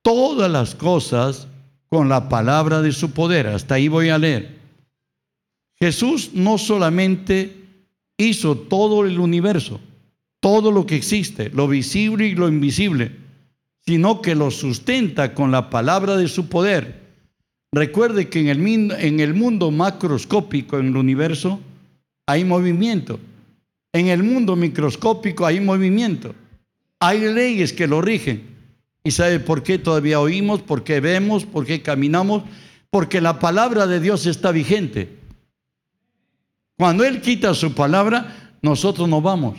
[0.03, 1.49] todas las cosas
[1.89, 3.47] con la palabra de su poder.
[3.47, 4.59] Hasta ahí voy a leer.
[5.79, 7.55] Jesús no solamente
[8.17, 9.81] hizo todo el universo,
[10.41, 13.13] todo lo que existe, lo visible y lo invisible,
[13.87, 17.01] sino que lo sustenta con la palabra de su poder.
[17.73, 21.61] Recuerde que en el, en el mundo macroscópico, en el universo,
[22.27, 23.21] hay movimiento.
[23.93, 26.35] En el mundo microscópico hay movimiento.
[27.01, 28.57] Hay leyes que lo rigen.
[29.05, 30.63] ¿Y sabe por qué todavía oímos?
[30.63, 31.45] ¿Por qué vemos?
[31.45, 32.43] ¿Por qué caminamos?
[32.91, 35.19] Porque la palabra de Dios está vigente.
[36.77, 39.59] Cuando Él quita su palabra, nosotros no vamos.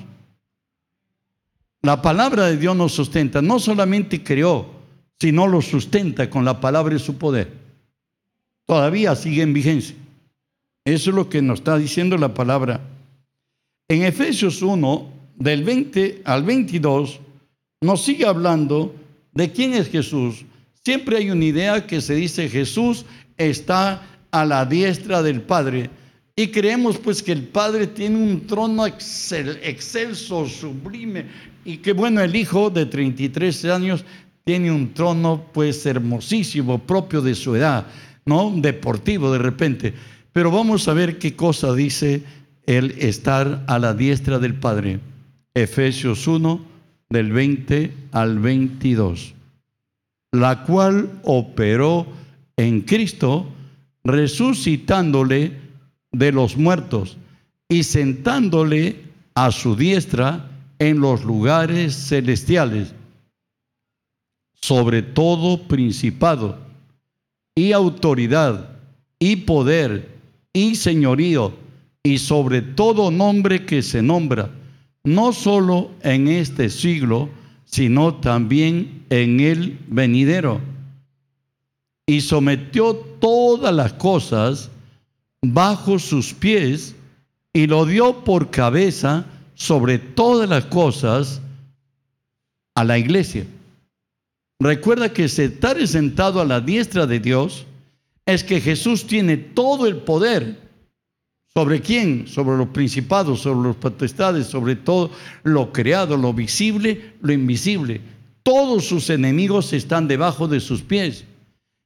[1.82, 3.42] La palabra de Dios nos sustenta.
[3.42, 4.70] No solamente creó,
[5.20, 7.52] sino lo sustenta con la palabra y su poder.
[8.66, 9.96] Todavía sigue en vigencia.
[10.86, 12.82] Eso es lo que nos está diciendo la palabra.
[13.92, 17.20] En Efesios 1, del 20 al 22,
[17.82, 18.94] nos sigue hablando
[19.34, 20.46] de quién es Jesús.
[20.86, 23.04] Siempre hay una idea que se dice Jesús
[23.36, 25.90] está a la diestra del Padre.
[26.36, 31.26] Y creemos pues que el Padre tiene un trono excelso, sublime,
[31.66, 34.06] y que bueno, el Hijo de 33 años
[34.44, 37.88] tiene un trono pues hermosísimo, propio de su edad,
[38.24, 38.54] ¿no?
[38.56, 39.96] Deportivo de repente.
[40.32, 42.22] Pero vamos a ver qué cosa dice
[42.66, 45.00] el estar a la diestra del Padre.
[45.54, 46.60] Efesios 1,
[47.10, 49.34] del 20 al 22,
[50.32, 52.06] la cual operó
[52.56, 53.48] en Cristo,
[54.04, 55.54] resucitándole
[56.12, 57.18] de los muertos
[57.68, 62.94] y sentándole a su diestra en los lugares celestiales,
[64.54, 66.60] sobre todo principado
[67.56, 68.78] y autoridad
[69.20, 70.18] y poder
[70.54, 71.54] y señorío
[72.04, 74.50] y sobre todo nombre que se nombra
[75.04, 77.30] no solo en este siglo,
[77.66, 80.62] sino también en el venidero.
[82.08, 84.70] Y sometió todas las cosas
[85.42, 86.96] bajo sus pies
[87.54, 89.26] y lo dio por cabeza
[89.56, 91.42] sobre todas las cosas
[92.76, 93.46] a la iglesia.
[94.60, 97.66] Recuerda que estar sentado a la diestra de Dios
[98.26, 100.69] es que Jesús tiene todo el poder
[101.54, 102.28] ¿Sobre quién?
[102.28, 105.12] Sobre los principados, sobre los potestades, sobre todo
[105.44, 108.02] lo creado, lo visible, lo invisible.
[108.44, 111.26] Todos sus enemigos están debajo de sus pies.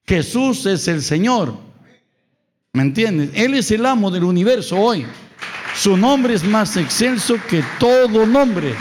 [0.06, 1.56] Jesús es el Señor.
[2.74, 3.30] ¿Me entiendes?
[3.34, 5.06] Él es el amo del universo hoy.
[5.76, 8.76] Su nombre es más excelso que todo nombre.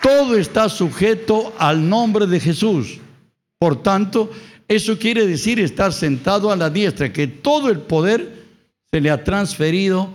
[0.00, 2.98] Todo está sujeto al nombre de Jesús.
[3.58, 4.30] Por tanto,
[4.68, 8.35] eso quiere decir estar sentado a la diestra, que todo el poder
[8.90, 10.08] se le ha transferido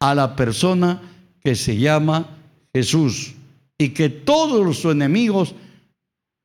[0.00, 1.00] a la persona
[1.42, 2.28] que se llama
[2.74, 3.34] Jesús
[3.78, 5.54] y que todos los enemigos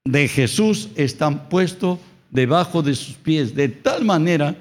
[0.06, 4.56] de Jesús están puestos debajo de sus pies, de tal manera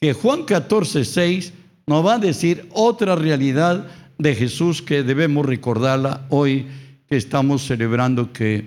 [0.00, 1.52] que Juan 14, 6
[1.86, 3.86] nos va a decir otra realidad
[4.18, 6.66] de Jesús que debemos recordarla hoy
[7.08, 8.66] que estamos celebrando que,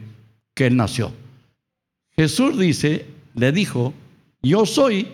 [0.53, 1.11] que Él nació.
[2.15, 3.05] Jesús dice,
[3.35, 3.93] le dijo,
[4.41, 5.07] yo soy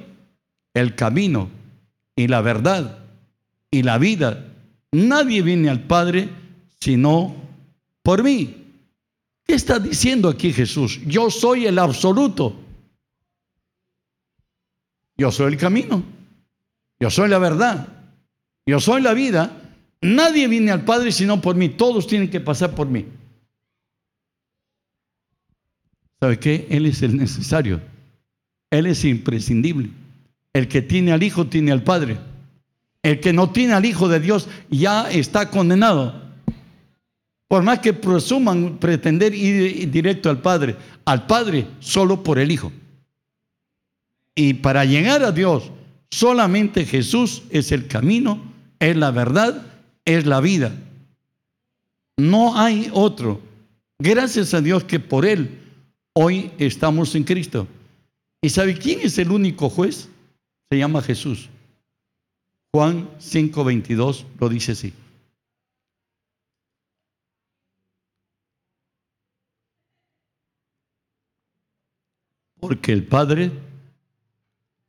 [0.74, 1.50] el camino
[2.16, 3.00] y la verdad
[3.72, 4.46] y la vida.
[4.92, 6.30] Nadie viene al Padre
[6.80, 7.36] sino
[8.04, 8.56] por mí.
[9.46, 11.00] ¿Qué está diciendo aquí Jesús?
[11.06, 12.56] Yo soy el absoluto.
[15.18, 16.04] Yo soy el camino.
[17.00, 17.88] Yo soy la verdad.
[18.66, 19.60] Yo soy la vida.
[20.02, 21.70] Nadie viene al Padre sino por mí.
[21.70, 23.06] Todos tienen que pasar por mí.
[26.20, 26.68] ¿Sabe qué?
[26.70, 27.82] Él es el necesario.
[28.70, 29.90] Él es imprescindible.
[30.54, 32.18] El que tiene al Hijo tiene al Padre.
[33.02, 36.22] El que no tiene al Hijo de Dios ya está condenado.
[37.48, 40.76] Por más que presuman pretender ir directo al Padre,
[41.06, 42.72] al Padre solo por el Hijo.
[44.36, 45.72] Y para llegar a Dios,
[46.10, 48.42] solamente Jesús es el camino,
[48.80, 49.68] es la verdad,
[50.06, 50.74] es la vida.
[52.18, 53.42] No hay otro.
[54.00, 55.60] Gracias a Dios que por Él
[56.14, 57.68] hoy estamos en Cristo.
[58.42, 60.10] ¿Y sabe quién es el único juez?
[60.74, 61.50] Se llama Jesús.
[62.72, 64.92] Juan 5:22 lo dice así.
[72.60, 73.52] Porque el Padre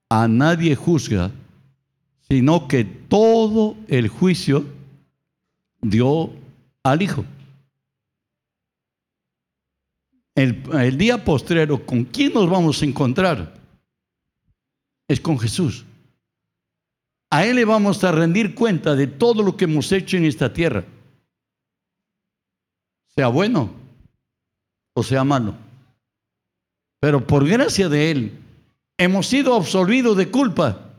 [0.08, 1.30] a nadie juzga,
[2.30, 4.64] sino que todo el juicio
[5.82, 6.32] dio
[6.82, 7.26] al Hijo.
[10.34, 13.63] El, día postrero, ¿con quién nos vamos a encontrar?
[15.08, 15.84] Es con Jesús.
[17.30, 20.52] A Él le vamos a rendir cuenta de todo lo que hemos hecho en esta
[20.52, 20.84] tierra.
[23.14, 23.84] Sea bueno
[24.94, 25.54] o sea malo.
[27.00, 28.38] Pero por gracia de Él
[28.96, 30.92] hemos sido absolvidos de culpa.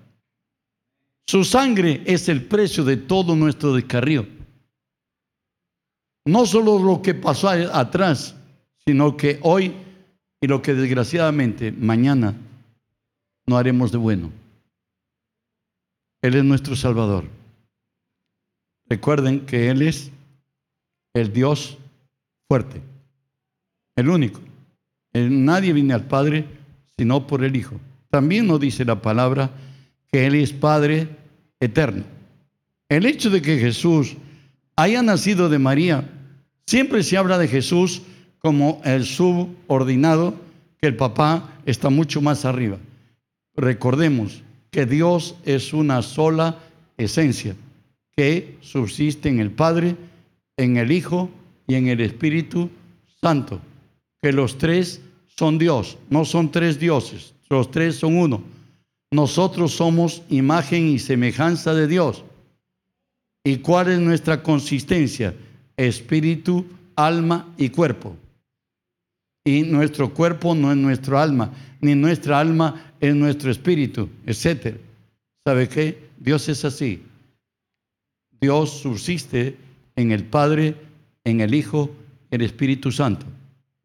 [1.25, 4.27] Su sangre es el precio de todo nuestro descarrío.
[6.25, 8.35] No solo lo que pasó atrás,
[8.85, 9.73] sino que hoy
[10.41, 12.35] y lo que desgraciadamente mañana
[13.47, 14.31] no haremos de bueno.
[16.21, 17.25] Él es nuestro Salvador.
[18.87, 20.11] Recuerden que Él es
[21.13, 21.77] el Dios
[22.47, 22.81] fuerte,
[23.95, 24.39] el único.
[25.13, 26.45] nadie viene al Padre
[26.97, 27.79] sino por el Hijo.
[28.09, 29.51] También nos dice la palabra
[30.11, 31.09] que Él es Padre
[31.59, 32.03] eterno.
[32.89, 34.15] El hecho de que Jesús
[34.75, 36.09] haya nacido de María,
[36.65, 38.01] siempre se habla de Jesús
[38.39, 40.35] como el subordinado,
[40.79, 42.77] que el papá está mucho más arriba.
[43.57, 46.59] Recordemos que Dios es una sola
[46.97, 47.55] esencia
[48.15, 49.95] que subsiste en el Padre,
[50.57, 51.29] en el Hijo
[51.67, 52.69] y en el Espíritu
[53.21, 53.59] Santo,
[54.21, 58.43] que los tres son Dios, no son tres dioses, los tres son uno.
[59.11, 62.23] Nosotros somos imagen y semejanza de Dios.
[63.43, 65.35] ¿Y cuál es nuestra consistencia?
[65.77, 68.15] Espíritu, alma y cuerpo.
[69.45, 74.75] Y nuestro cuerpo no es nuestro alma, ni nuestra alma es nuestro espíritu, etc.
[75.45, 76.09] ¿Sabe qué?
[76.17, 77.03] Dios es así.
[78.41, 79.55] Dios subsiste
[79.95, 80.75] en el Padre,
[81.23, 81.91] en el Hijo,
[82.31, 83.27] en el Espíritu Santo.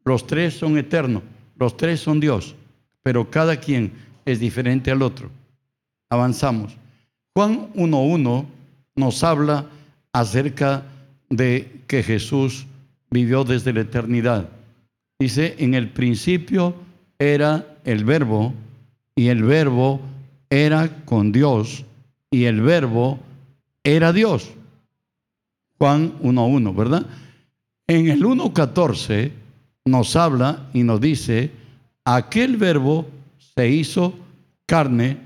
[0.03, 1.21] Los tres son eternos,
[1.57, 2.55] los tres son Dios,
[3.03, 3.93] pero cada quien
[4.25, 5.29] es diferente al otro.
[6.09, 6.75] Avanzamos.
[7.33, 8.45] Juan 1.1
[8.95, 9.67] nos habla
[10.11, 10.83] acerca
[11.29, 12.65] de que Jesús
[13.09, 14.49] vivió desde la eternidad.
[15.21, 16.73] Dice, en el principio
[17.19, 18.55] era el verbo
[19.15, 20.01] y el verbo
[20.49, 21.85] era con Dios
[22.31, 23.19] y el verbo
[23.83, 24.49] era Dios.
[25.77, 27.05] Juan 1.1, ¿verdad?
[27.85, 29.31] En el 1.14
[29.85, 31.51] nos habla y nos dice,
[32.03, 33.05] aquel verbo
[33.55, 34.15] se hizo
[34.65, 35.17] carne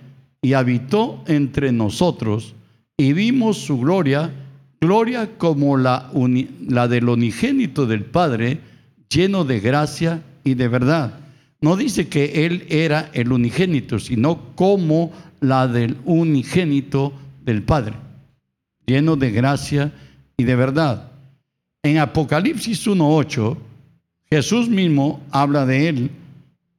[0.42, 2.54] y habitó entre nosotros
[2.98, 4.30] y vimos su gloria,
[4.82, 6.12] gloria como la,
[6.68, 8.75] la del unigénito del Padre,
[9.10, 11.20] lleno de gracia y de verdad.
[11.62, 17.94] No dice que Él era el unigénito, sino como la del unigénito del Padre,
[18.86, 19.92] lleno de gracia
[20.38, 21.12] y de verdad.
[21.84, 23.58] En Apocalipsis 1.8,
[24.30, 26.12] Jesús mismo habla de Él.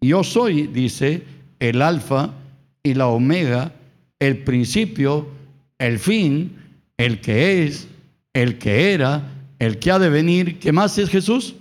[0.01, 1.23] Yo soy, dice,
[1.59, 2.35] el alfa
[2.83, 3.73] y la omega,
[4.19, 5.29] el principio,
[5.79, 6.57] el fin,
[6.97, 7.89] el que es,
[8.33, 10.59] el que era, el que ha de venir.
[10.59, 11.55] ¿Qué más es Jesús?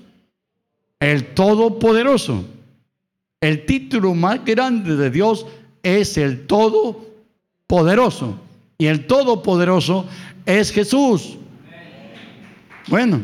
[1.00, 2.46] El Todopoderoso.
[3.42, 5.46] El título más grande de Dios
[5.84, 8.40] es el Todopoderoso.
[8.78, 10.06] Y el Todopoderoso
[10.46, 11.38] es Jesús.
[12.88, 13.22] Bueno.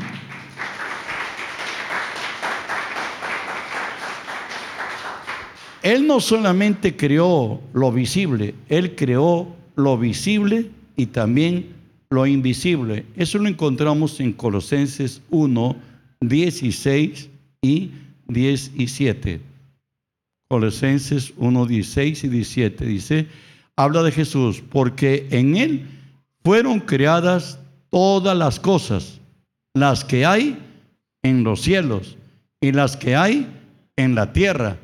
[5.81, 11.73] Él no solamente creó lo visible, Él creó lo visible y también
[12.11, 13.03] lo invisible.
[13.15, 15.75] Eso lo encontramos en Colosenses 1,
[16.19, 17.30] 16
[17.61, 17.91] y
[18.27, 19.41] 17.
[20.47, 23.27] Colosenses 1, 16 y 17 dice,
[23.75, 25.87] habla de Jesús, porque en Él
[26.43, 27.59] fueron creadas
[27.89, 29.19] todas las cosas,
[29.73, 30.57] las que hay
[31.23, 32.17] en los cielos
[32.59, 33.47] y las que hay
[33.95, 34.77] en la tierra,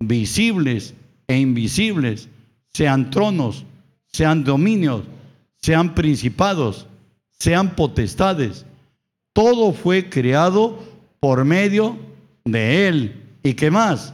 [0.00, 0.94] visibles
[1.28, 2.28] e invisibles,
[2.68, 3.64] sean tronos,
[4.12, 5.04] sean dominios,
[5.60, 6.86] sean principados,
[7.38, 8.66] sean potestades.
[9.32, 10.82] Todo fue creado
[11.20, 12.13] por medio de
[12.44, 13.22] Él.
[13.42, 14.12] ¿Y qué más?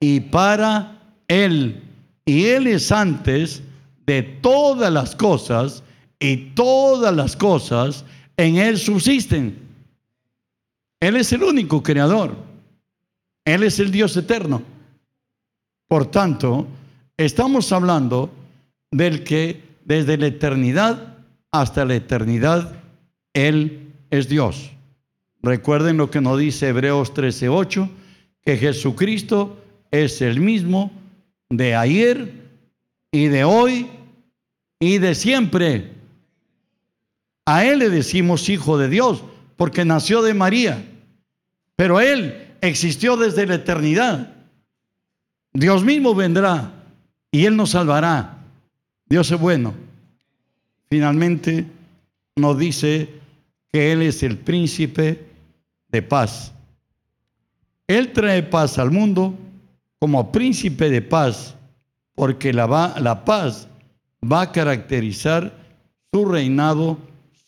[0.00, 1.82] Y para Él.
[2.24, 3.62] Y Él es antes
[4.06, 5.82] de todas las cosas
[6.20, 8.04] y todas las cosas
[8.36, 9.58] en Él subsisten.
[11.00, 12.36] Él es el único creador.
[13.44, 14.62] Él es el Dios eterno.
[15.88, 16.66] Por tanto,
[17.16, 18.30] estamos hablando
[18.90, 21.12] del que desde la eternidad
[21.50, 22.72] hasta la eternidad,
[23.34, 24.70] Él es Dios.
[25.42, 27.90] Recuerden lo que nos dice Hebreos 13:8,
[28.44, 30.92] que Jesucristo es el mismo
[31.50, 32.32] de ayer
[33.10, 33.88] y de hoy
[34.78, 35.92] y de siempre.
[37.44, 39.24] A Él le decimos hijo de Dios,
[39.56, 40.84] porque nació de María,
[41.74, 44.34] pero Él existió desde la eternidad.
[45.52, 46.72] Dios mismo vendrá
[47.32, 48.38] y Él nos salvará.
[49.06, 49.74] Dios es bueno.
[50.88, 51.66] Finalmente
[52.36, 53.08] nos dice
[53.72, 55.31] que Él es el príncipe
[55.92, 56.52] de paz.
[57.86, 59.34] Él trae paz al mundo
[59.98, 61.54] como príncipe de paz,
[62.14, 63.68] porque la, va, la paz
[64.20, 65.52] va a caracterizar
[66.12, 66.98] su reinado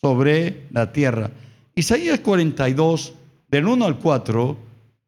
[0.00, 1.30] sobre la tierra.
[1.74, 3.14] Isaías 42,
[3.48, 4.56] del 1 al 4,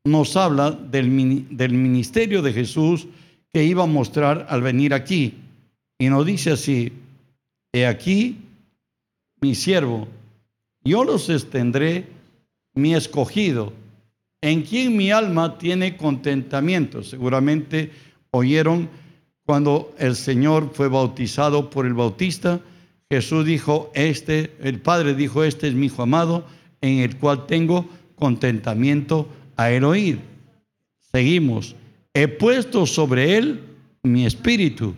[0.04, 3.06] nos habla del, del ministerio de Jesús
[3.52, 5.34] que iba a mostrar al venir aquí.
[5.98, 6.92] Y nos dice así,
[7.72, 8.38] he aquí
[9.40, 10.08] mi siervo,
[10.82, 12.15] yo los extendré
[12.76, 13.72] mi escogido,
[14.40, 17.02] en quien mi alma tiene contentamiento.
[17.02, 17.90] Seguramente
[18.30, 18.88] oyeron
[19.44, 22.60] cuando el Señor fue bautizado por el bautista,
[23.10, 26.46] Jesús dijo, este, el Padre dijo, este es mi Hijo amado,
[26.80, 30.20] en el cual tengo contentamiento a él oír.
[31.12, 31.74] Seguimos,
[32.14, 33.60] he puesto sobre él
[34.02, 34.94] mi espíritu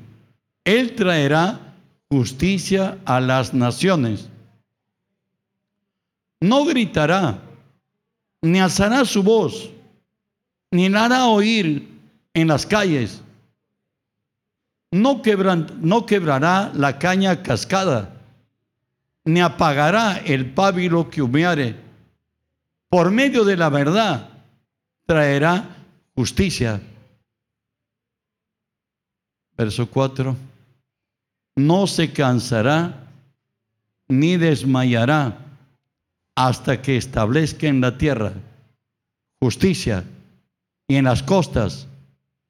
[0.68, 1.74] él traerá
[2.10, 4.28] justicia a las naciones.
[6.42, 7.40] No gritará,
[8.42, 9.70] ni alzará su voz,
[10.70, 11.88] ni la hará oír
[12.34, 13.22] en las calles.
[14.90, 15.22] No,
[15.80, 18.14] no quebrará la caña cascada,
[19.24, 21.76] ni apagará el pábilo que humeare.
[22.88, 24.30] Por medio de la verdad
[25.06, 25.76] traerá
[26.14, 26.80] justicia.
[29.56, 30.36] Verso 4
[31.58, 33.08] no se cansará
[34.06, 35.36] ni desmayará
[36.38, 38.32] hasta que establezca en la tierra
[39.40, 40.04] justicia
[40.86, 41.88] y en las costas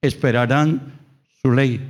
[0.02, 1.00] esperarán
[1.40, 1.80] su ley.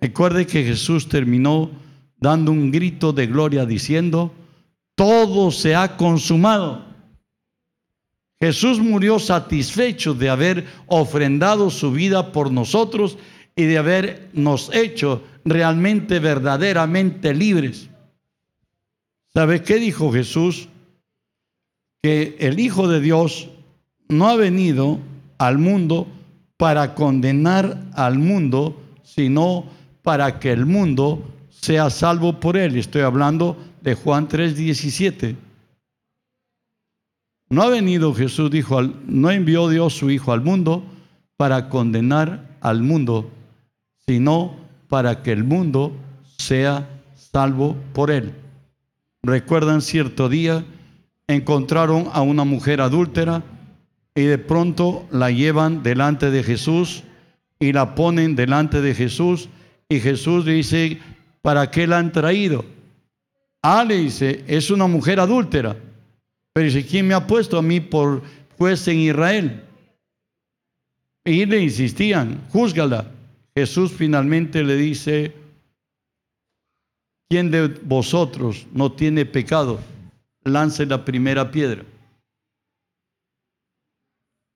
[0.00, 1.70] Recuerde que Jesús terminó
[2.16, 4.34] dando un grito de gloria diciendo,
[4.96, 6.84] todo se ha consumado.
[8.40, 13.18] Jesús murió satisfecho de haber ofrendado su vida por nosotros
[13.54, 17.88] y de habernos hecho realmente, verdaderamente libres.
[19.32, 20.68] ¿Sabe qué dijo Jesús?
[22.04, 23.48] Que el Hijo de Dios
[24.10, 24.98] no ha venido
[25.38, 26.06] al mundo
[26.58, 29.64] para condenar al mundo, sino
[30.02, 32.76] para que el mundo sea salvo por él.
[32.76, 35.34] Estoy hablando de Juan 3:17.
[37.48, 40.84] No ha venido Jesús, dijo, no envió Dios su Hijo al mundo
[41.38, 43.30] para condenar al mundo,
[44.06, 44.56] sino
[44.90, 45.96] para que el mundo
[46.36, 48.34] sea salvo por él.
[49.22, 50.66] Recuerdan cierto día,
[51.28, 53.42] encontraron a una mujer adúltera
[54.14, 57.02] y de pronto la llevan delante de Jesús
[57.58, 59.48] y la ponen delante de Jesús
[59.88, 61.00] y Jesús dice,
[61.42, 62.64] ¿para qué la han traído?
[63.62, 65.76] Ah, le dice, es una mujer adúltera.
[66.52, 68.22] Pero dice, ¿quién me ha puesto a mí por
[68.56, 69.64] juez en Israel?
[71.24, 73.10] Y le insistían, júzgala.
[73.56, 75.34] Jesús finalmente le dice,
[77.28, 79.80] ¿quién de vosotros no tiene pecado?
[80.44, 81.84] Lance la primera piedra.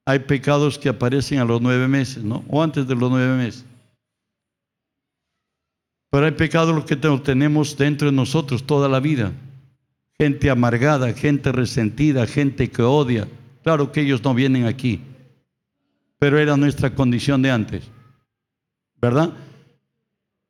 [0.07, 2.45] Hay pecados que aparecen a los nueve meses, ¿no?
[2.49, 3.65] O antes de los nueve meses.
[6.11, 9.33] Pero hay pecados que tenemos dentro de nosotros toda la vida.
[10.19, 13.29] Gente amargada, gente resentida, gente que odia.
[13.63, 15.01] Claro que ellos no vienen aquí,
[16.19, 17.91] pero era nuestra condición de antes.
[19.01, 19.33] ¿verdad?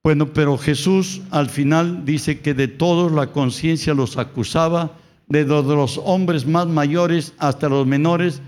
[0.03, 4.93] Bueno, pero Jesús al final dice que de todos la conciencia los acusaba,
[5.29, 8.41] de los hombres más mayores hasta los menores,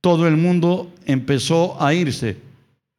[0.00, 2.36] todo el mundo empezó a irse.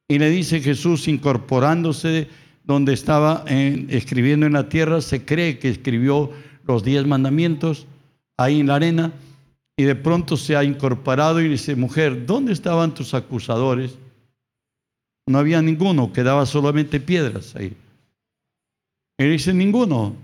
[0.08, 2.28] Y le dice Jesús, incorporándose
[2.64, 6.32] donde estaba escribiendo en la tierra, se cree que escribió
[6.66, 7.88] los diez mandamientos
[8.38, 9.12] ahí en la arena,
[9.76, 13.98] y de pronto se ha incorporado y dice, mujer, ¿dónde estaban tus acusadores?
[15.26, 17.76] No había ninguno, quedaba solamente piedras ahí.
[19.18, 20.16] Y dice, ninguno.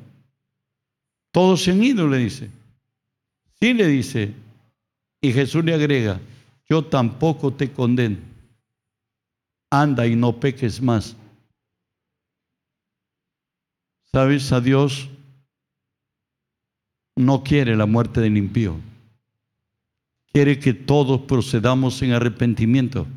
[1.32, 2.49] Todos se han ido, le dice.
[3.62, 4.34] Sí, le dice.
[5.22, 6.20] Y Jesús le agrega,
[6.70, 8.18] yo tampoco te condeno.
[9.70, 11.16] Anda y no peques más.
[14.12, 14.51] ¿Sabes?
[14.51, 15.10] A Dios
[17.16, 18.78] no quiere la muerte del impío.
[20.32, 23.07] Quiere que todos procedamos en arrepentimiento.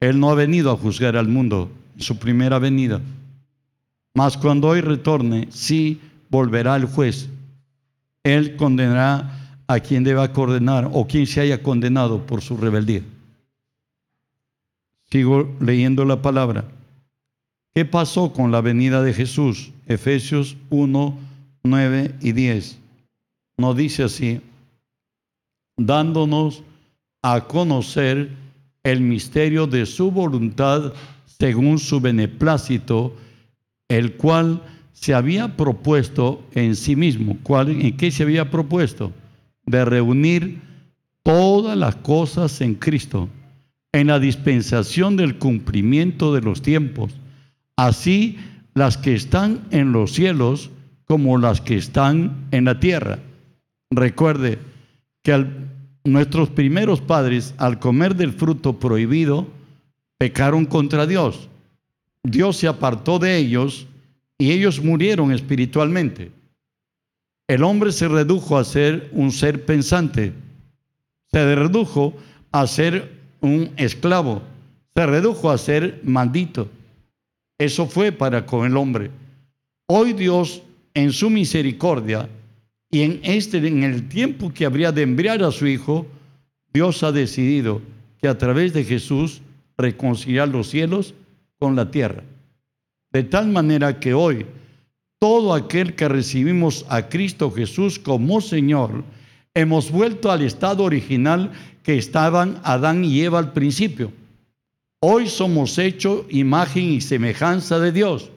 [0.00, 3.00] Él no ha venido a juzgar al mundo en su primera venida.
[4.14, 7.28] Mas cuando hoy retorne, sí volverá el juez.
[8.26, 13.02] Él condenará a quien deba condenar o quien se haya condenado por su rebeldía.
[15.08, 16.64] Sigo leyendo la palabra.
[17.72, 19.70] ¿Qué pasó con la venida de Jesús?
[19.86, 21.16] Efesios 1,
[21.62, 22.78] 9 y 10.
[23.58, 24.40] Nos dice así,
[25.76, 26.64] dándonos
[27.22, 28.30] a conocer
[28.82, 30.92] el misterio de su voluntad
[31.38, 33.14] según su beneplácito,
[33.88, 34.60] el cual
[34.96, 37.36] se había propuesto en sí mismo.
[37.42, 39.12] ¿Cuál, ¿En qué se había propuesto?
[39.66, 40.60] De reunir
[41.22, 43.28] todas las cosas en Cristo,
[43.92, 47.12] en la dispensación del cumplimiento de los tiempos
[47.76, 48.38] así
[48.74, 50.70] las que están en los cielos
[51.04, 53.18] como las que están en la tierra.
[53.90, 54.58] Recuerde
[55.22, 55.46] que
[56.04, 59.46] nuestros primeros padres, al comer del fruto prohibido,
[60.18, 61.48] pecaron contra Dios.
[62.22, 63.86] Dios se apartó de ellos
[64.38, 66.30] y ellos murieron espiritualmente.
[67.48, 70.32] El hombre se redujo a ser un ser pensante,
[71.30, 72.14] se redujo
[72.52, 74.42] a ser un esclavo,
[74.94, 76.68] se redujo a ser maldito.
[77.58, 79.10] Eso fue para con el hombre.
[79.86, 80.62] Hoy Dios,
[80.94, 82.28] en su misericordia
[82.90, 86.06] y en este en el tiempo que habría de enviar a su hijo,
[86.72, 87.80] Dios ha decidido
[88.20, 89.40] que a través de Jesús
[89.78, 91.14] reconciliar los cielos
[91.58, 92.22] con la tierra.
[93.16, 94.44] De tal manera que hoy
[95.18, 99.04] todo aquel que recibimos a Cristo Jesús como Señor,
[99.54, 101.50] hemos vuelto al estado original
[101.82, 104.12] que estaban Adán y Eva al principio.
[105.00, 108.30] Hoy somos hechos imagen y semejanza de Dios.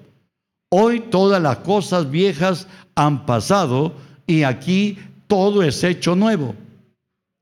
[0.71, 2.65] Hoy todas las cosas viejas
[2.95, 3.91] han pasado
[4.27, 6.55] y aquí todo es hecho nuevo.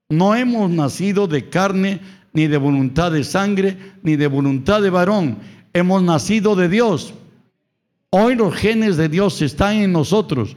[0.10, 2.00] No hemos nacido de carne,
[2.34, 5.38] ni de voluntad de sangre, ni de voluntad de varón.
[5.74, 7.14] Hemos nacido de Dios.
[8.10, 10.56] Hoy los genes de Dios están en nosotros.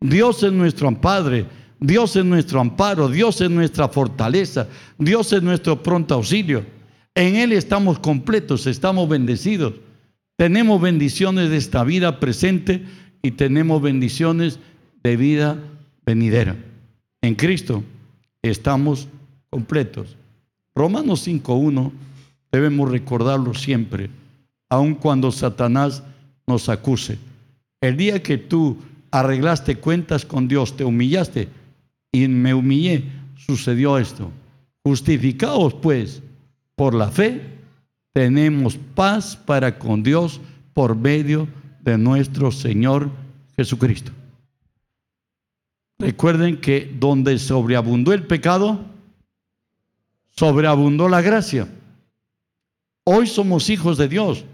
[0.00, 1.46] Dios es nuestro Padre.
[1.80, 3.08] Dios es nuestro amparo.
[3.08, 4.68] Dios es nuestra fortaleza.
[4.98, 6.64] Dios es nuestro pronto auxilio.
[7.14, 9.74] En Él estamos completos, estamos bendecidos.
[10.36, 12.84] Tenemos bendiciones de esta vida presente
[13.22, 14.58] y tenemos bendiciones
[15.02, 15.58] de vida
[16.06, 16.56] venidera.
[17.22, 17.82] En Cristo
[18.42, 19.08] estamos
[19.50, 20.16] completos.
[20.74, 21.90] Romanos 5.1
[22.52, 24.10] debemos recordarlo siempre,
[24.68, 26.04] aun cuando Satanás
[26.48, 27.18] nos acuse.
[27.80, 28.78] El día que tú
[29.10, 31.48] arreglaste cuentas con Dios, te humillaste
[32.10, 33.04] y me humillé,
[33.36, 34.32] sucedió esto.
[34.82, 36.22] Justificaos pues
[36.74, 37.42] por la fe,
[38.12, 40.40] tenemos paz para con Dios
[40.72, 41.46] por medio
[41.82, 43.10] de nuestro Señor
[43.56, 44.10] Jesucristo.
[45.98, 48.80] Recuerden que donde sobreabundó el pecado,
[50.30, 51.68] sobreabundó la gracia.
[53.04, 54.44] Hoy somos hijos de Dios.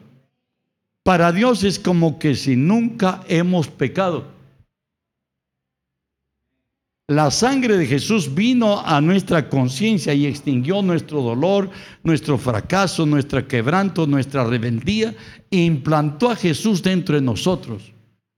[1.04, 4.24] Para Dios es como que si nunca hemos pecado.
[7.08, 11.68] La sangre de Jesús vino a nuestra conciencia y extinguió nuestro dolor,
[12.02, 15.14] nuestro fracaso, nuestro quebranto, nuestra rebeldía
[15.50, 17.92] e implantó a Jesús dentro de nosotros.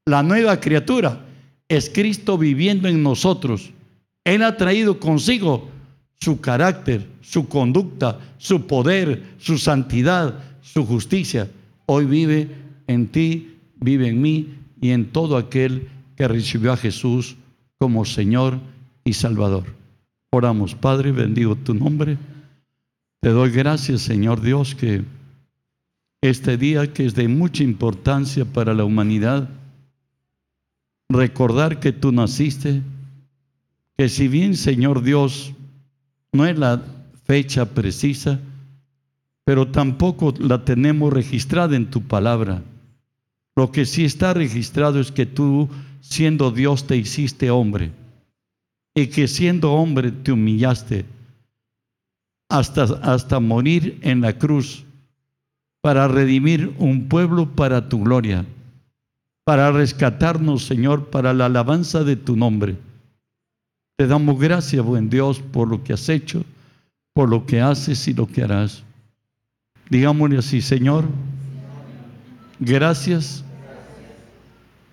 [0.05, 1.25] La nueva criatura
[1.69, 3.71] es Cristo viviendo en nosotros.
[4.25, 5.69] Él ha traído consigo
[6.21, 11.49] su carácter, su conducta, su poder, su santidad, su justicia.
[11.87, 12.51] Hoy vive
[12.89, 17.37] en ti, vive en mí y en todo aquel que recibió a Jesús
[17.79, 18.59] como Señor
[19.05, 19.65] y Salvador.
[20.31, 22.19] Oramos, Padre, bendigo tu nombre.
[23.21, 25.05] Te doy gracias, Señor Dios, que
[26.21, 29.49] este día que es de mucha importancia para la humanidad,
[31.09, 32.83] recordar que tú naciste,
[33.97, 35.55] que si bien, Señor Dios,
[36.33, 36.83] no es la
[37.25, 38.41] fecha precisa,
[39.47, 42.65] pero tampoco la tenemos registrada en tu palabra.
[43.55, 45.69] Lo que sí está registrado es que tú,
[46.01, 47.93] siendo Dios, te hiciste hombre.
[48.93, 51.05] Y que siendo hombre te humillaste
[52.49, 54.85] hasta, hasta morir en la cruz
[55.81, 58.45] para redimir un pueblo para tu gloria,
[59.45, 62.79] para rescatarnos, Señor, para la alabanza de tu nombre.
[63.97, 66.45] Te damos gracias, buen Dios, por lo que has hecho,
[67.15, 68.86] por lo que haces y lo que harás.
[69.89, 71.05] Digámosle así, Señor,
[72.59, 73.45] gracias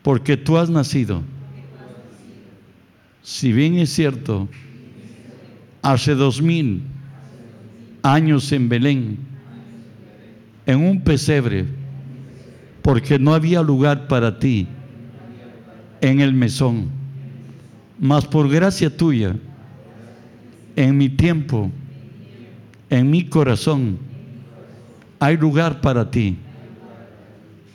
[0.04, 1.22] porque tú has nacido.
[3.24, 4.48] Si bien es cierto,
[5.82, 6.84] hace dos mil
[8.04, 9.18] años en Belén,
[10.66, 11.66] en un pesebre,
[12.82, 14.68] porque no había lugar para ti
[16.02, 16.90] en el mesón.
[18.00, 19.36] Mas por gracia tuya,
[20.76, 21.72] en mi tiempo,
[22.90, 23.98] en mi corazón,
[25.24, 26.38] hay lugar para ti.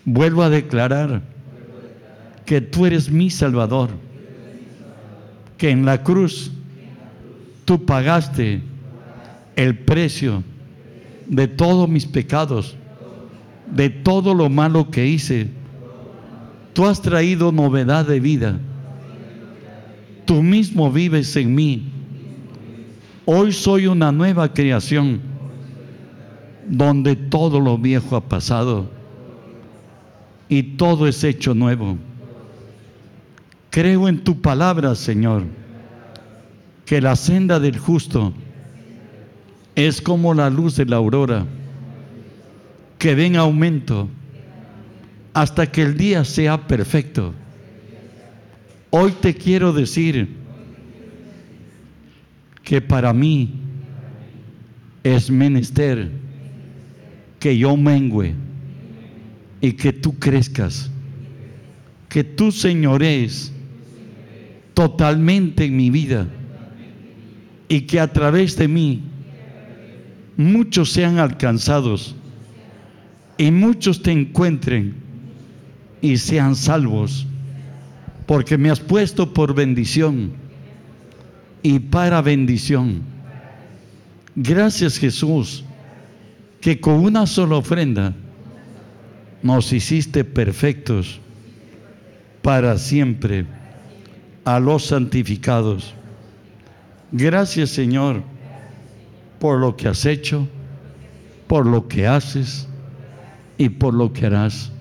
[0.05, 1.23] Vuelvo a declarar
[2.45, 3.89] que tú eres mi Salvador,
[5.57, 6.53] que en la cruz
[7.65, 8.61] tú pagaste
[9.57, 10.43] el precio
[11.27, 12.77] de todos mis pecados,
[13.75, 15.49] de todo lo malo que hice.
[16.75, 18.59] Tú has traído novedad de vida.
[20.27, 21.91] Tú mismo vives en mí.
[23.25, 25.28] Hoy soy una nueva creación
[26.69, 28.89] donde todo lo viejo ha pasado
[30.49, 31.99] y todo es hecho nuevo.
[33.71, 35.45] Creo en tu palabra, Señor,
[36.85, 38.33] que la senda del justo
[39.75, 41.47] es como la luz de la aurora,
[42.99, 44.09] que den aumento
[45.35, 47.35] hasta que el día sea perfecto.
[48.91, 50.37] Hoy te quiero decir
[52.65, 53.55] que para mí
[55.05, 56.11] es menester
[57.39, 58.35] que yo mengüe
[59.61, 60.91] y que tú crezcas,
[62.09, 63.53] que tú señores
[64.75, 66.27] totalmente en mi vida
[67.69, 69.03] y que a través de mí
[70.37, 72.15] muchos sean alcanzados
[73.37, 74.95] y muchos te encuentren
[76.01, 77.27] y sean salvos,
[78.27, 80.33] porque me has puesto por bendición
[81.63, 83.03] y para bendición.
[84.35, 85.65] Gracias Jesús,
[86.61, 88.15] que con una sola ofrenda
[89.43, 91.21] nos hiciste perfectos
[92.43, 93.47] para siempre
[94.45, 95.95] a los santificados.
[97.13, 98.23] Gracias Señor
[99.39, 100.49] por lo que has hecho,
[101.47, 102.69] por lo que haces
[103.57, 104.73] y por lo que harás.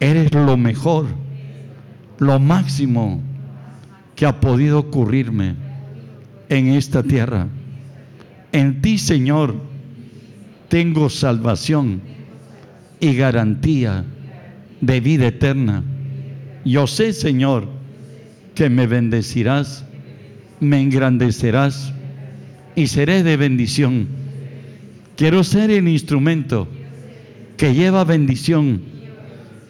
[0.00, 1.06] Eres lo mejor,
[2.18, 3.20] lo máximo
[4.14, 5.56] que ha podido ocurrirme
[6.48, 7.48] en esta tierra.
[8.52, 9.54] En ti, Señor,
[10.68, 12.00] tengo salvación
[13.00, 14.04] y garantía
[14.80, 15.82] de vida eterna.
[16.64, 17.68] Yo sé, Señor,
[18.54, 19.84] que me bendecirás,
[20.60, 21.92] me engrandecerás
[22.74, 24.08] y seré de bendición.
[25.16, 26.68] Quiero ser el instrumento
[27.56, 28.82] que lleva bendición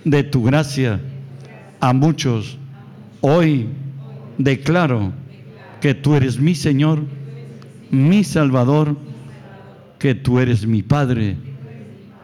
[0.04, 1.00] de tu gracia
[1.80, 2.58] a muchos.
[3.20, 3.66] Hoy
[4.36, 5.12] declaro
[5.80, 7.02] que tú eres mi Señor,
[7.90, 8.96] mi Salvador,
[9.98, 11.36] que tú eres mi Padre,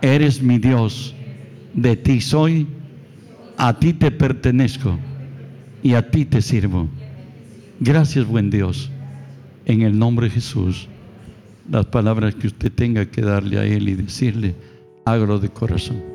[0.01, 1.15] eres mi Dios.
[1.75, 2.67] De ti soy,
[3.57, 4.99] a ti te pertenezco
[5.83, 6.89] y a ti te sirvo.
[7.81, 8.91] Gracias, buen Dios
[9.67, 10.89] en el nombre de Jesús,
[11.71, 14.55] las palabras que usted tenga que darle a Él y decirle,
[15.05, 16.14] agro de corazón.